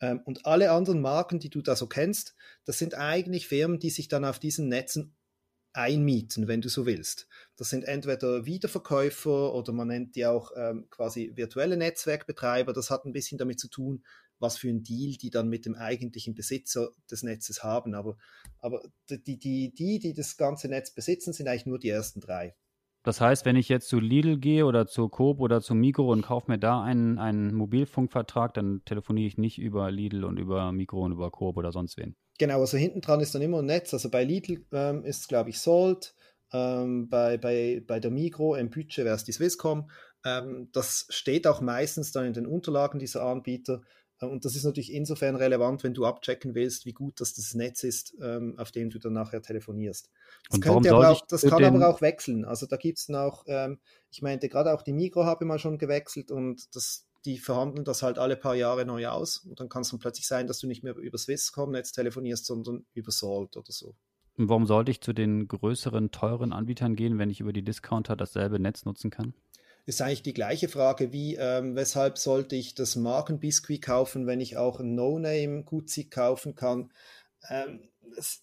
Ähm, 0.00 0.20
und 0.24 0.46
alle 0.46 0.70
anderen 0.70 1.00
Marken, 1.00 1.38
die 1.38 1.50
du 1.50 1.62
da 1.62 1.76
so 1.76 1.86
kennst, 1.86 2.34
das 2.64 2.78
sind 2.78 2.94
eigentlich 2.94 3.48
Firmen, 3.48 3.78
die 3.78 3.90
sich 3.90 4.08
dann 4.08 4.24
auf 4.24 4.38
diesen 4.38 4.68
Netzen 4.68 5.16
einmieten, 5.72 6.48
wenn 6.48 6.60
du 6.60 6.68
so 6.68 6.86
willst. 6.86 7.28
Das 7.56 7.70
sind 7.70 7.84
entweder 7.84 8.44
Wiederverkäufer 8.44 9.54
oder 9.54 9.72
man 9.72 9.88
nennt 9.88 10.16
die 10.16 10.26
auch 10.26 10.50
ähm, 10.56 10.88
quasi 10.90 11.32
virtuelle 11.36 11.76
Netzwerkbetreiber. 11.76 12.72
Das 12.72 12.90
hat 12.90 13.04
ein 13.04 13.12
bisschen 13.12 13.38
damit 13.38 13.60
zu 13.60 13.68
tun, 13.68 14.02
was 14.40 14.56
für 14.56 14.68
ein 14.68 14.82
Deal 14.82 15.16
die 15.16 15.30
dann 15.30 15.48
mit 15.48 15.66
dem 15.66 15.76
eigentlichen 15.76 16.34
Besitzer 16.34 16.90
des 17.10 17.22
Netzes 17.22 17.62
haben. 17.62 17.94
Aber, 17.94 18.16
aber 18.58 18.82
die, 19.08 19.38
die, 19.38 19.72
die, 19.72 19.98
die 19.98 20.14
das 20.14 20.36
ganze 20.36 20.68
Netz 20.68 20.90
besitzen, 20.92 21.32
sind 21.32 21.46
eigentlich 21.46 21.66
nur 21.66 21.78
die 21.78 21.90
ersten 21.90 22.20
drei. 22.20 22.56
Das 23.02 23.20
heißt, 23.20 23.46
wenn 23.46 23.56
ich 23.56 23.68
jetzt 23.68 23.88
zu 23.88 23.98
Lidl 23.98 24.36
gehe 24.36 24.66
oder 24.66 24.86
zu 24.86 25.08
Coop 25.08 25.40
oder 25.40 25.62
zu 25.62 25.74
Migro 25.74 26.12
und 26.12 26.22
kaufe 26.22 26.50
mir 26.50 26.58
da 26.58 26.82
einen, 26.82 27.18
einen 27.18 27.54
Mobilfunkvertrag, 27.54 28.52
dann 28.52 28.82
telefoniere 28.84 29.26
ich 29.26 29.38
nicht 29.38 29.58
über 29.58 29.90
Lidl 29.90 30.24
und 30.24 30.38
über 30.38 30.70
Migro 30.72 31.02
und 31.02 31.12
über 31.12 31.30
Coop 31.30 31.56
oder 31.56 31.72
sonst 31.72 31.96
wen. 31.96 32.14
Genau, 32.38 32.60
also 32.60 32.76
hinten 32.76 33.00
dran 33.00 33.20
ist 33.20 33.34
dann 33.34 33.42
immer 33.42 33.60
ein 33.60 33.66
Netz. 33.66 33.94
Also 33.94 34.10
bei 34.10 34.24
Lidl 34.24 34.64
ähm, 34.72 35.04
ist 35.04 35.20
es, 35.20 35.28
glaube 35.28 35.50
ich, 35.50 35.58
Salt. 35.58 36.14
Ähm, 36.52 37.08
bei, 37.08 37.38
bei, 37.38 37.82
bei 37.86 38.00
der 38.00 38.10
Migro 38.10 38.54
im 38.54 38.70
Budget 38.70 39.04
wäre 39.04 39.14
es 39.14 39.24
die 39.24 39.32
Swisscom. 39.32 39.90
Ähm, 40.24 40.68
das 40.72 41.06
steht 41.08 41.46
auch 41.46 41.60
meistens 41.60 42.12
dann 42.12 42.26
in 42.26 42.32
den 42.34 42.46
Unterlagen 42.46 42.98
dieser 42.98 43.22
Anbieter. 43.22 43.82
Und 44.20 44.44
das 44.44 44.54
ist 44.54 44.64
natürlich 44.64 44.92
insofern 44.92 45.36
relevant, 45.36 45.82
wenn 45.82 45.94
du 45.94 46.04
abchecken 46.04 46.54
willst, 46.54 46.84
wie 46.84 46.92
gut 46.92 47.20
das, 47.20 47.34
das 47.34 47.54
Netz 47.54 47.84
ist, 47.84 48.14
ähm, 48.20 48.54
auf 48.58 48.70
dem 48.70 48.90
du 48.90 48.98
dann 48.98 49.14
nachher 49.14 49.40
telefonierst. 49.40 50.10
Das, 50.48 50.56
Und 50.56 50.60
könnte 50.62 50.94
aber 50.94 51.10
auch, 51.10 51.26
das 51.26 51.42
kann 51.42 51.64
aber 51.64 51.88
auch 51.88 52.00
wechseln. 52.02 52.44
Also 52.44 52.66
da 52.66 52.76
gibt 52.76 52.98
es 52.98 53.08
noch, 53.08 53.44
ähm, 53.46 53.78
ich 54.10 54.20
meinte 54.20 54.48
gerade 54.48 54.74
auch 54.74 54.82
die 54.82 54.92
Migro 54.92 55.24
habe 55.24 55.44
ich 55.44 55.48
mal 55.48 55.58
schon 55.58 55.78
gewechselt 55.78 56.30
und 56.30 56.74
das, 56.74 57.06
die 57.24 57.38
verhandeln 57.38 57.84
das 57.84 58.02
halt 58.02 58.18
alle 58.18 58.36
paar 58.36 58.54
Jahre 58.54 58.84
neu 58.84 59.06
aus. 59.08 59.38
Und 59.38 59.58
dann 59.58 59.68
kann 59.68 59.82
es 59.82 59.90
dann 59.90 60.00
plötzlich 60.00 60.26
sein, 60.26 60.46
dass 60.46 60.58
du 60.58 60.66
nicht 60.66 60.84
mehr 60.84 60.96
über 60.96 61.16
Swisscom-Netz 61.16 61.92
telefonierst, 61.92 62.44
sondern 62.44 62.84
über 62.92 63.12
Salt 63.12 63.56
oder 63.56 63.72
so. 63.72 63.94
Und 64.36 64.48
warum 64.48 64.66
sollte 64.66 64.90
ich 64.90 65.00
zu 65.00 65.12
den 65.12 65.48
größeren, 65.48 66.10
teuren 66.12 66.52
Anbietern 66.52 66.96
gehen, 66.96 67.18
wenn 67.18 67.30
ich 67.30 67.40
über 67.40 67.52
die 67.52 67.62
Discounter 67.62 68.16
dasselbe 68.16 68.58
Netz 68.58 68.84
nutzen 68.84 69.10
kann? 69.10 69.34
Ist 69.90 70.00
eigentlich 70.00 70.22
die 70.22 70.32
gleiche 70.32 70.68
Frage 70.68 71.12
wie, 71.12 71.34
ähm, 71.34 71.74
weshalb 71.74 72.16
sollte 72.16 72.56
ich 72.56 72.74
das 72.74 72.96
Markenbiskuit 72.96 73.82
kaufen, 73.82 74.26
wenn 74.26 74.40
ich 74.40 74.56
auch 74.56 74.80
ein 74.80 74.94
No-Name 74.94 75.64
Gutzi 75.64 76.08
kaufen 76.08 76.54
kann. 76.54 76.92
Ähm, 77.48 77.90
es 78.16 78.42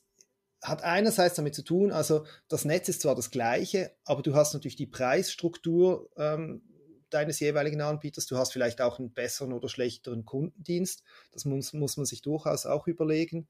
hat 0.62 0.84
einerseits 0.84 1.36
damit 1.36 1.56
zu 1.56 1.64
tun, 1.64 1.92
also 1.92 2.26
das 2.50 2.66
Netz 2.66 2.90
ist 2.90 3.02
zwar 3.02 3.16
das 3.16 3.32
gleiche, 3.32 3.96
aber 4.04 4.22
du 4.22 4.36
hast 4.36 4.54
natürlich 4.54 4.76
die 4.76 4.88
Preisstruktur 4.88 6.10
ähm, 6.18 6.62
deines 7.10 7.40
jeweiligen 7.40 7.80
Anbieters. 7.80 8.26
Du 8.26 8.38
hast 8.38 8.52
vielleicht 8.52 8.82
auch 8.82 9.00
einen 9.00 9.14
besseren 9.14 9.54
oder 9.54 9.70
schlechteren 9.70 10.26
Kundendienst. 10.26 11.04
Das 11.32 11.46
muss, 11.46 11.72
muss 11.72 11.96
man 11.96 12.06
sich 12.06 12.22
durchaus 12.22 12.66
auch 12.66 12.88
überlegen. 12.88 13.48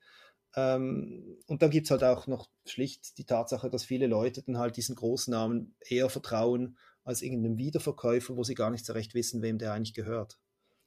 Ähm, 0.55 1.39
und 1.47 1.63
dann 1.63 1.71
gibt 1.71 1.87
es 1.87 1.91
halt 1.91 2.03
auch 2.03 2.27
noch 2.27 2.49
schlicht 2.65 3.17
die 3.17 3.25
Tatsache, 3.25 3.69
dass 3.71 3.83
viele 3.83 4.05
Leute 4.05 4.43
dann 4.43 4.59
halt 4.59 4.77
diesen 4.77 4.95
Großnamen 4.95 5.75
eher 5.79 6.09
vertrauen 6.09 6.77
als 7.07 7.21
irgendeinem 7.21 7.57
Wiederverkäufer, 7.57 8.35
wo 8.35 8.43
sie 8.43 8.53
gar 8.53 8.69
nicht 8.69 8.85
so 8.85 8.91
recht 8.93 9.13
wissen, 9.13 9.41
wem 9.41 9.57
der 9.57 9.71
eigentlich 9.71 9.93
gehört. 9.93 10.37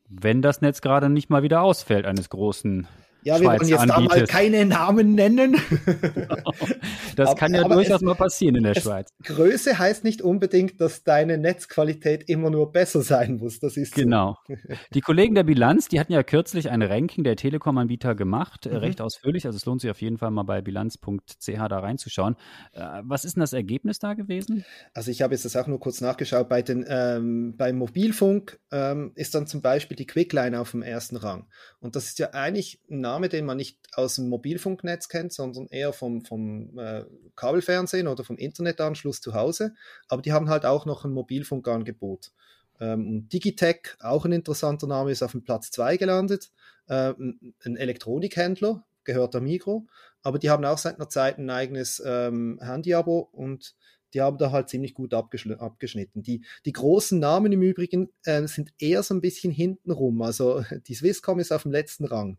Wenn 0.07 0.43
das 0.43 0.61
Netz 0.61 0.83
gerade 0.83 1.09
nicht 1.09 1.31
mal 1.31 1.43
wieder 1.43 1.63
ausfällt 1.63 2.05
eines 2.05 2.29
großen 2.29 2.87
ja, 3.23 3.41
wir 3.41 3.49
wollen 3.49 3.69
jetzt 3.69 3.89
da 3.89 4.01
mal 4.01 4.25
keine 4.25 4.65
Namen 4.65 5.15
nennen. 5.15 5.57
das 7.17 7.29
aber, 7.29 7.39
kann 7.39 7.55
ja 7.55 7.65
durchaus 7.69 8.01
mal 8.01 8.15
passieren 8.15 8.57
in 8.57 8.63
der 8.65 8.75
Schweiz. 8.75 9.11
Größe 9.25 9.79
heißt 9.79 10.05
nicht 10.05 10.23
unbedingt, 10.23 10.81
dass 10.81 11.05
deine 11.05 11.37
Netzqualität 11.39 12.29
immer 12.29 12.51
nur 12.51 12.73
besser 12.73 13.03
sein 13.03 13.37
muss. 13.37 13.61
Das 13.61 13.77
ist 13.77 13.95
genau. 13.95 14.39
So. 14.49 14.55
Die 14.95 15.01
Kollegen 15.01 15.35
der 15.35 15.45
Bilanz, 15.45 15.89
die 15.89 16.01
hatten 16.01 16.13
ja 16.13 16.23
kürzlich 16.23 16.71
ein 16.71 16.83
Ranking 16.83 17.25
der 17.25 17.37
Telekom-Anbieter 17.37 18.15
gemacht, 18.15 18.67
äh, 18.67 18.71
mhm. 18.71 18.77
recht 18.77 19.01
ausführlich. 19.01 19.47
Also 19.47 19.57
es 19.57 19.67
lohnt 19.67 19.81
sich 19.83 19.91
auf 19.91 20.01
jeden 20.01 20.19
Fall 20.19 20.31
mal 20.31 20.45
bei 20.45 20.63
bilanz.ch 20.63 21.47
da 21.47 21.79
reinzuschauen. 21.79 22.37
Äh, 22.73 23.03
was 23.03 23.25
ist 23.25 23.37
denn 23.37 23.41
das 23.41 23.53
Ergebnis 23.53 23.99
da 23.99 24.15
gewesen? 24.15 24.65
Also 24.95 25.11
ich 25.11 25.23
habe 25.23 25.35
jetzt 25.35 25.45
das 25.45 25.57
auch 25.57 25.67
nur 25.67 25.81
kurz 25.81 26.01
nachgeschaut. 26.01 26.49
Bei 26.49 26.63
den, 26.63 26.85
ähm, 26.89 27.57
beim 27.57 27.77
Mobilfunk 27.77 28.59
ähm, 28.73 29.13
ist 29.15 29.35
dann 29.35 29.47
zum 29.47 29.61
Beispiel 29.61 29.97
die 29.97 30.07
Quickline 30.07 30.59
auf 30.59 30.71
dem 30.71 30.83
ersten 30.83 31.17
Rang. 31.17 31.47
Und 31.81 31.97
das 31.97 32.07
ist 32.07 32.19
ja 32.19 32.31
eigentlich 32.31 32.81
ein 32.91 33.01
Name, 33.11 33.29
den 33.29 33.45
man 33.45 33.57
nicht 33.57 33.79
aus 33.95 34.17
dem 34.17 34.29
Mobilfunknetz 34.29 35.09
kennt, 35.09 35.33
sondern 35.33 35.67
eher 35.67 35.93
vom, 35.93 36.25
vom 36.25 36.79
äh, 36.79 37.05
Kabelfernsehen 37.37 38.07
oder 38.07 38.25
vom 38.25 38.37
Internetanschluss 38.37 39.21
zu 39.21 39.35
Hause. 39.35 39.75
Aber 40.09 40.23
die 40.23 40.33
haben 40.33 40.49
halt 40.49 40.65
auch 40.65 40.87
noch 40.87 41.05
ein 41.05 41.13
Mobilfunkangebot. 41.13 42.33
Ähm, 42.81 43.29
Digitech, 43.29 43.97
auch 44.01 44.25
ein 44.25 44.33
interessanter 44.33 44.87
Name, 44.87 45.11
ist 45.11 45.23
auf 45.23 45.33
dem 45.33 45.45
Platz 45.45 45.71
2 45.71 45.97
gelandet. 45.97 46.51
Äh, 46.89 47.13
ein 47.65 47.77
Elektronikhändler, 47.77 48.85
gehört 49.05 49.35
der 49.35 49.41
Migro, 49.41 49.87
aber 50.23 50.39
die 50.39 50.51
haben 50.51 50.65
auch 50.65 50.79
seit 50.79 50.97
einer 50.97 51.09
Zeit 51.09 51.39
ein 51.39 51.51
eigenes 51.51 52.03
ähm, 52.05 52.59
Handy-Abo 52.63 53.29
und 53.33 53.75
die 54.15 54.21
haben 54.21 54.39
da 54.39 54.51
halt 54.51 54.69
ziemlich 54.69 54.95
gut 54.95 55.15
abgeschnitten. 55.15 56.23
Die, 56.23 56.45
die 56.65 56.73
großen 56.73 57.19
Namen 57.19 57.53
im 57.53 57.63
Übrigen 57.63 58.11
äh, 58.25 58.47
sind 58.47 58.73
eher 58.79 59.03
so 59.03 59.15
ein 59.15 59.21
bisschen 59.21 59.53
hintenrum. 59.53 60.21
Also 60.23 60.65
die 60.87 60.95
Swisscom 60.95 61.39
ist 61.39 61.53
auf 61.53 61.63
dem 61.63 61.73
letzten 61.73 62.05
Rang. 62.05 62.39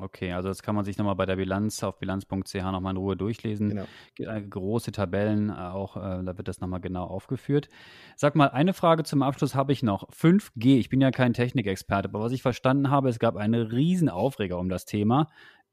Okay, 0.00 0.32
also 0.32 0.48
das 0.48 0.62
kann 0.62 0.76
man 0.76 0.84
sich 0.84 0.96
nochmal 0.96 1.16
bei 1.16 1.26
der 1.26 1.34
Bilanz 1.34 1.82
auf 1.82 1.98
bilanz.ch 1.98 2.54
nochmal 2.54 2.92
in 2.92 2.98
Ruhe 2.98 3.16
durchlesen. 3.16 3.70
Genau. 3.70 3.84
Äh, 4.18 4.42
große 4.42 4.92
Tabellen, 4.92 5.50
äh, 5.50 5.54
auch 5.54 5.96
äh, 5.96 6.22
da 6.22 6.38
wird 6.38 6.46
das 6.46 6.60
nochmal 6.60 6.80
genau 6.80 7.04
aufgeführt. 7.04 7.68
Sag 8.14 8.36
mal, 8.36 8.46
eine 8.46 8.74
Frage 8.74 9.02
zum 9.02 9.22
Abschluss 9.22 9.56
habe 9.56 9.72
ich 9.72 9.82
noch. 9.82 10.08
5G, 10.10 10.78
ich 10.78 10.88
bin 10.88 11.00
ja 11.00 11.10
kein 11.10 11.32
Technikexperte, 11.32 12.08
aber 12.08 12.20
was 12.20 12.30
ich 12.30 12.42
verstanden 12.42 12.90
habe, 12.90 13.08
es 13.08 13.18
gab 13.18 13.36
eine 13.36 13.72
riesen 13.72 14.08
Aufreger 14.08 14.58
um 14.58 14.68
das 14.68 14.84
Thema 14.84 15.28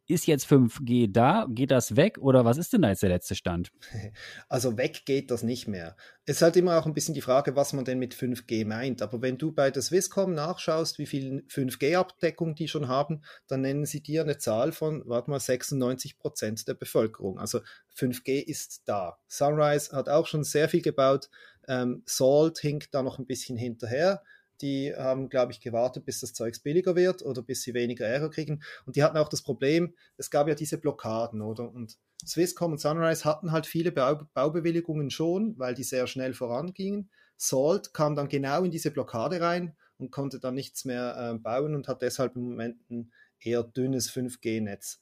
ist 0.08 0.28
jetzt 0.28 0.46
5G 0.46 1.12
da? 1.12 1.48
Geht 1.50 1.72
das 1.72 1.96
weg 1.96 2.18
oder 2.20 2.46
was 2.46 2.58
ist 2.58 2.74
denn 2.74 2.82
da 2.82 2.90
jetzt 2.90 3.04
der 3.04 3.10
letzte 3.10 3.36
Stand? 3.36 3.72
Also 4.48 4.78
weg 4.78 5.04
geht 5.06 5.32
das 5.32 5.44
nicht 5.44 5.68
mehr. 5.68 5.96
Es 6.26 6.38
ist 6.38 6.42
halt 6.42 6.56
immer 6.56 6.78
auch 6.78 6.86
ein 6.86 6.94
bisschen 6.94 7.14
die 7.14 7.22
Frage, 7.22 7.56
was 7.56 7.74
man 7.74 7.86
denn 7.86 8.00
mit 8.00 8.14
5G 8.14 8.66
meint. 8.66 9.02
Aber 9.02 9.22
wenn 9.22 9.38
du 9.38 9.52
bei 9.52 9.72
der 9.72 9.82
Swisscom 9.82 10.34
nachschaust, 10.34 11.00
wie 11.00 11.06
viel 11.06 11.44
5G-Abdeckung 11.50 12.56
die 12.56 12.68
schon 12.68 12.88
haben, 12.88 13.22
dann 13.48 13.62
nennen 13.62 13.86
sie 13.86 14.02
dir 14.02 14.22
eine 14.22 14.38
Zahl 14.38 14.72
von, 14.72 15.04
warte 15.06 15.30
mal, 15.30 15.40
96 15.40 16.18
Prozent 16.18 16.68
der 16.68 16.76
Bevölkerung. 16.76 17.40
Also 17.40 17.62
5G 17.98 18.44
ist 18.44 18.84
da. 18.86 19.18
Sunrise 19.28 19.96
hat 19.96 20.10
auch 20.10 20.28
schon 20.28 20.44
sehr 20.44 20.70
viel 20.70 20.82
gebaut. 20.82 21.30
Ähm, 21.68 22.04
Salt 22.06 22.60
hinkt 22.60 22.94
da 22.94 23.02
noch 23.02 23.20
ein 23.20 23.26
bisschen 23.26 23.58
hinterher 23.58 24.22
die 24.62 24.94
haben, 24.96 25.30
glaube 25.30 25.52
ich, 25.52 25.62
gewartet, 25.62 26.06
bis 26.06 26.20
das 26.22 26.34
Zeugs 26.34 26.60
billiger 26.60 26.96
wird 26.96 27.22
oder 27.22 27.42
bis 27.42 27.62
sie 27.62 27.74
weniger 27.74 28.06
Ärger 28.06 28.30
kriegen. 28.30 28.64
Und 28.86 28.96
die 28.96 29.04
hatten 29.04 29.18
auch 29.18 29.30
das 29.30 29.42
Problem, 29.42 29.94
es 30.18 30.30
gab 30.30 30.48
ja 30.48 30.56
diese 30.56 30.78
Blockaden, 30.78 31.42
oder? 31.42 31.72
Und 31.72 31.98
Swisscom 32.26 32.74
und 32.74 32.80
Sunrise 32.80 33.26
hatten 33.26 33.52
halt 33.52 33.66
viele 33.66 33.92
Bau 33.92 34.28
Baubewilligungen 34.34 35.10
schon, 35.10 35.58
weil 35.58 35.74
die 35.74 35.84
sehr 35.84 36.08
schnell 36.08 36.34
vorangingen. 36.34 37.10
Salt 37.38 37.94
kam 37.94 38.16
dann 38.16 38.30
genau 38.30 38.64
in 38.64 38.72
diese 38.72 38.92
Blockade 38.92 39.42
rein 39.42 39.76
und 39.98 40.12
konnte 40.12 40.40
dann 40.40 40.56
nichts 40.56 40.86
mehr 40.86 41.34
äh, 41.36 41.38
bauen 41.38 41.76
und 41.76 41.88
hat 41.88 42.02
deshalb 42.02 42.36
im 42.36 42.44
Moment 42.44 42.90
ein 42.90 43.12
eher 43.40 43.64
dünnes 43.64 44.10
5G-Netz. 44.10 45.00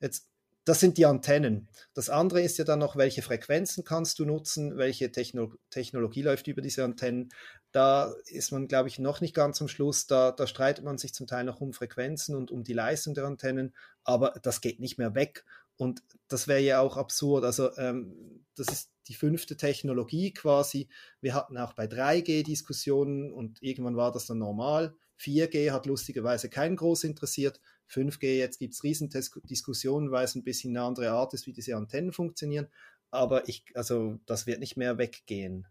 Jetzt 0.00 0.28
das 0.64 0.78
sind 0.78 0.96
die 0.96 1.06
Antennen. 1.06 1.68
Das 1.92 2.08
andere 2.08 2.42
ist 2.42 2.56
ja 2.58 2.64
dann 2.64 2.78
noch, 2.78 2.94
welche 2.94 3.22
Frequenzen 3.22 3.82
kannst 3.82 4.18
du 4.18 4.24
nutzen, 4.24 4.76
welche 4.76 5.10
Techno 5.10 5.52
Technologie 5.70 6.22
läuft 6.22 6.46
über 6.46 6.62
diese 6.62 6.84
Antennen. 6.84 7.30
Da 7.72 8.14
ist 8.26 8.52
man, 8.52 8.68
glaube 8.68 8.88
ich, 8.88 8.98
noch 8.98 9.20
nicht 9.20 9.34
ganz 9.34 9.60
am 9.60 9.68
Schluss. 9.68 10.06
Da, 10.06 10.30
da 10.30 10.46
streitet 10.46 10.84
man 10.84 10.98
sich 10.98 11.14
zum 11.14 11.26
Teil 11.26 11.44
noch 11.44 11.60
um 11.60 11.72
Frequenzen 11.72 12.36
und 12.36 12.50
um 12.50 12.64
die 12.64 12.74
Leistung 12.74 13.14
der 13.14 13.24
Antennen, 13.24 13.74
aber 14.04 14.34
das 14.42 14.60
geht 14.60 14.78
nicht 14.78 14.98
mehr 14.98 15.14
weg. 15.14 15.44
Und 15.76 16.02
das 16.28 16.48
wäre 16.48 16.60
ja 16.60 16.80
auch 16.80 16.96
absurd. 16.96 17.44
Also 17.44 17.74
ähm, 17.78 18.44
das 18.54 18.68
ist 18.68 18.90
die 19.08 19.14
fünfte 19.14 19.56
Technologie 19.56 20.32
quasi. 20.32 20.88
Wir 21.20 21.34
hatten 21.34 21.56
auch 21.56 21.72
bei 21.72 21.86
3G 21.86 22.44
Diskussionen 22.44 23.32
und 23.32 23.62
irgendwann 23.62 23.96
war 23.96 24.12
das 24.12 24.26
dann 24.26 24.38
normal. 24.38 24.94
4G 25.18 25.70
hat 25.72 25.86
lustigerweise 25.86 26.50
keinen 26.50 26.76
groß 26.76 27.04
interessiert. 27.04 27.60
5G, 27.88 28.36
jetzt 28.36 28.58
gibt 28.58 28.74
es 28.74 28.82
Riesendiskussionen, 28.82 30.10
weil 30.10 30.24
es 30.24 30.34
ein 30.34 30.44
bisschen 30.44 30.76
eine 30.76 30.86
andere 30.86 31.10
Art 31.10 31.34
ist, 31.34 31.46
wie 31.46 31.52
diese 31.52 31.76
Antennen 31.76 32.12
funktionieren. 32.12 32.68
Aber 33.10 33.48
ich, 33.48 33.64
also 33.74 34.18
das 34.26 34.46
wird 34.46 34.60
nicht 34.60 34.76
mehr 34.76 34.98
weggehen. 34.98 35.66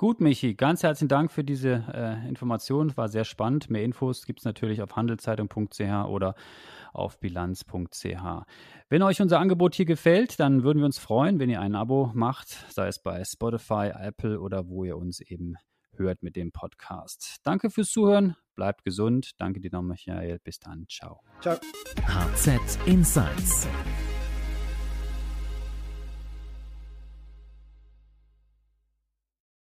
Gut, 0.00 0.18
Michi, 0.18 0.54
ganz 0.54 0.82
herzlichen 0.82 1.08
Dank 1.08 1.30
für 1.30 1.44
diese 1.44 1.84
äh, 1.92 2.26
Information. 2.26 2.96
War 2.96 3.10
sehr 3.10 3.24
spannend. 3.24 3.68
Mehr 3.68 3.84
Infos 3.84 4.24
gibt 4.24 4.38
es 4.38 4.46
natürlich 4.46 4.80
auf 4.80 4.96
handelszeitung.ch 4.96 6.08
oder 6.08 6.34
auf 6.94 7.20
bilanz.ch. 7.20 8.06
Wenn 8.88 9.02
euch 9.02 9.20
unser 9.20 9.38
Angebot 9.38 9.74
hier 9.74 9.84
gefällt, 9.84 10.40
dann 10.40 10.62
würden 10.62 10.78
wir 10.78 10.86
uns 10.86 10.98
freuen, 10.98 11.38
wenn 11.38 11.50
ihr 11.50 11.60
ein 11.60 11.74
Abo 11.74 12.12
macht, 12.14 12.48
sei 12.70 12.88
es 12.88 12.98
bei 12.98 13.22
Spotify, 13.26 13.92
Apple 13.94 14.40
oder 14.40 14.68
wo 14.68 14.84
ihr 14.84 14.96
uns 14.96 15.20
eben 15.20 15.56
hört 15.94 16.22
mit 16.22 16.34
dem 16.34 16.50
Podcast. 16.50 17.36
Danke 17.42 17.68
fürs 17.68 17.90
Zuhören, 17.90 18.36
bleibt 18.54 18.84
gesund. 18.84 19.32
Danke 19.36 19.60
dir 19.60 19.70
noch, 19.70 19.82
Michael. 19.82 20.38
Bis 20.42 20.60
dann. 20.60 20.86
Ciao. 20.88 21.20
Ciao. 21.42 21.58
HZ 22.06 22.78
Insights 22.86 23.68